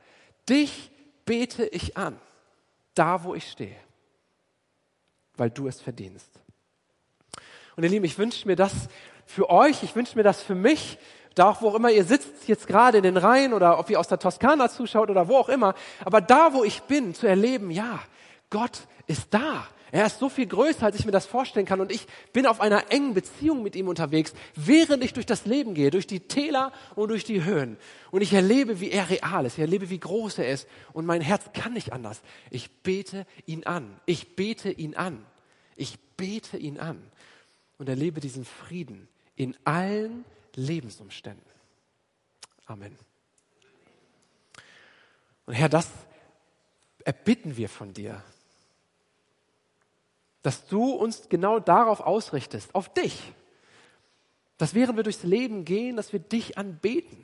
Dich 0.50 0.92
bete 1.26 1.66
ich 1.66 1.96
an, 1.96 2.20
da 2.96 3.24
wo 3.24 3.36
ich 3.36 3.50
stehe, 3.50 3.76
weil 5.38 5.52
du 5.52 5.68
es 5.68 5.80
verdienst. 5.80 6.30
Und 7.76 7.84
ihr 7.84 7.90
Lieben, 7.90 8.06
ich 8.06 8.18
wünsche 8.18 8.48
mir 8.48 8.56
das 8.56 8.74
für 9.26 9.50
euch, 9.50 9.84
ich 9.84 9.96
wünsche 9.96 10.18
mir 10.18 10.24
das 10.24 10.42
für 10.42 10.56
mich, 10.56 10.98
da 11.36 11.50
auch 11.50 11.62
wo 11.62 11.70
auch 11.70 11.76
immer 11.76 11.92
ihr 11.92 12.04
sitzt, 12.04 12.48
jetzt 12.48 12.66
gerade 12.66 12.98
in 12.98 13.04
den 13.04 13.16
Reihen 13.16 13.54
oder 13.54 13.78
ob 13.78 13.90
ihr 13.92 14.00
aus 14.00 14.08
der 14.08 14.18
Toskana 14.18 14.70
zuschaut 14.70 15.10
oder 15.10 15.28
wo 15.28 15.38
auch 15.38 15.50
immer, 15.50 15.76
aber 16.04 16.20
da 16.20 16.54
wo 16.54 16.64
ich 16.64 16.82
bin, 16.82 17.14
zu 17.14 17.28
erleben, 17.28 17.70
ja, 17.70 18.00
Gott 18.50 18.88
ist 19.06 19.34
da. 19.34 19.68
Er 19.92 20.06
ist 20.06 20.20
so 20.20 20.30
viel 20.30 20.46
größer, 20.46 20.86
als 20.86 21.00
ich 21.00 21.06
mir 21.06 21.12
das 21.12 21.26
vorstellen 21.26 21.66
kann. 21.66 21.82
Und 21.82 21.92
ich 21.92 22.06
bin 22.32 22.46
auf 22.46 22.62
einer 22.62 22.92
engen 22.92 23.14
Beziehung 23.14 23.64
mit 23.64 23.76
ihm 23.76 23.88
unterwegs, 23.88 24.34
während 24.56 25.04
ich 25.04 25.14
durch 25.14 25.26
das 25.26 25.46
Leben 25.46 25.74
gehe, 25.74 25.90
durch 25.90 26.08
die 26.08 26.20
Täler 26.20 26.72
und 26.96 27.10
durch 27.10 27.24
die 27.24 27.44
Höhen. 27.44 27.78
Und 28.12 28.22
ich 28.22 28.34
erlebe, 28.34 28.80
wie 28.80 28.92
er 28.92 29.10
real 29.10 29.46
ist. 29.46 29.54
Ich 29.54 29.62
erlebe, 29.62 29.90
wie 29.90 30.00
groß 30.00 30.40
er 30.40 30.50
ist. 30.50 30.68
Und 30.94 31.06
mein 31.06 31.22
Herz 31.22 31.46
kann 31.54 31.74
nicht 31.74 31.94
anders. 31.94 32.22
Ich 32.52 32.70
bete 32.84 33.26
ihn 33.46 33.66
an. 33.66 34.00
Ich 34.06 34.36
bete 34.36 34.72
ihn 34.72 34.96
an. 34.96 35.26
Ich 35.76 36.00
bete 36.18 36.58
ihn 36.58 36.80
an. 36.80 37.02
Und 37.78 37.90
erlebe 37.90 38.20
diesen 38.20 38.46
Frieden 38.46 39.08
in 39.36 39.56
allen 39.64 40.26
Lebensumständen. 40.56 41.46
Amen. 42.66 42.96
Und 45.46 45.56
Herr, 45.56 45.70
das 45.70 45.90
erbitten 47.04 47.58
wir 47.58 47.70
von 47.70 47.94
dir 47.94 48.22
dass 50.42 50.68
du 50.68 50.92
uns 50.92 51.30
genau 51.30 51.60
darauf 51.60 52.00
ausrichtest, 52.00 52.74
auf 52.74 52.94
dich. 52.94 53.34
Dass 54.58 54.74
während 54.74 54.98
wir 54.98 55.04
durchs 55.04 55.24
Leben 55.24 55.66
gehen, 55.66 55.96
dass 55.96 56.14
wir 56.14 56.20
dich 56.20 56.58
anbeten. 56.58 57.18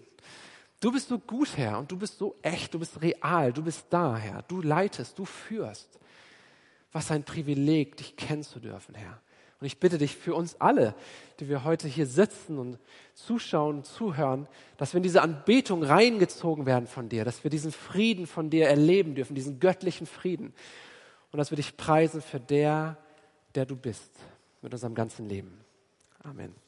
Du 0.81 0.91
bist 0.91 1.07
so 1.07 1.17
gut, 1.17 1.57
Herr, 1.57 1.79
und 1.79 1.91
du 1.91 1.97
bist 1.97 2.17
so 2.17 2.35
echt, 2.41 2.73
du 2.73 2.79
bist 2.79 3.01
real, 3.01 3.53
du 3.53 3.63
bist 3.63 3.85
da, 3.89 4.17
Herr. 4.17 4.43
Du 4.43 4.61
leitest, 4.61 5.17
du 5.17 5.25
führst. 5.25 5.99
Was 6.91 7.11
ein 7.11 7.23
Privileg, 7.23 7.97
dich 7.97 8.15
kennenzulernen, 8.15 8.93
Herr. 8.93 9.21
Und 9.59 9.67
ich 9.67 9.79
bitte 9.79 9.97
dich 9.97 10.15
für 10.15 10.35
uns 10.35 10.59
alle, 10.59 10.93
die 11.39 11.47
wir 11.47 11.63
heute 11.63 11.87
hier 11.87 12.07
sitzen 12.07 12.59
und 12.59 12.77
zuschauen 13.13 13.83
zuhören, 13.85 14.47
dass 14.77 14.93
wir 14.93 14.97
in 14.97 15.03
diese 15.03 15.21
Anbetung 15.21 15.81
reingezogen 15.81 16.65
werden 16.65 16.87
von 16.87 17.07
dir, 17.07 17.23
dass 17.23 17.43
wir 17.43 17.49
diesen 17.49 17.71
Frieden 17.71 18.27
von 18.27 18.49
dir 18.49 18.67
erleben 18.67 19.15
dürfen, 19.15 19.33
diesen 19.33 19.61
göttlichen 19.61 20.07
Frieden. 20.07 20.53
Und 21.31 21.37
dass 21.37 21.51
wir 21.51 21.55
dich 21.55 21.77
preisen 21.77 22.21
für 22.21 22.39
der, 22.39 22.97
der 23.55 23.65
du 23.65 23.75
bist, 23.75 24.11
mit 24.61 24.73
unserem 24.73 24.93
ganzen 24.95 25.29
Leben. 25.29 25.59
Amen. 26.23 26.64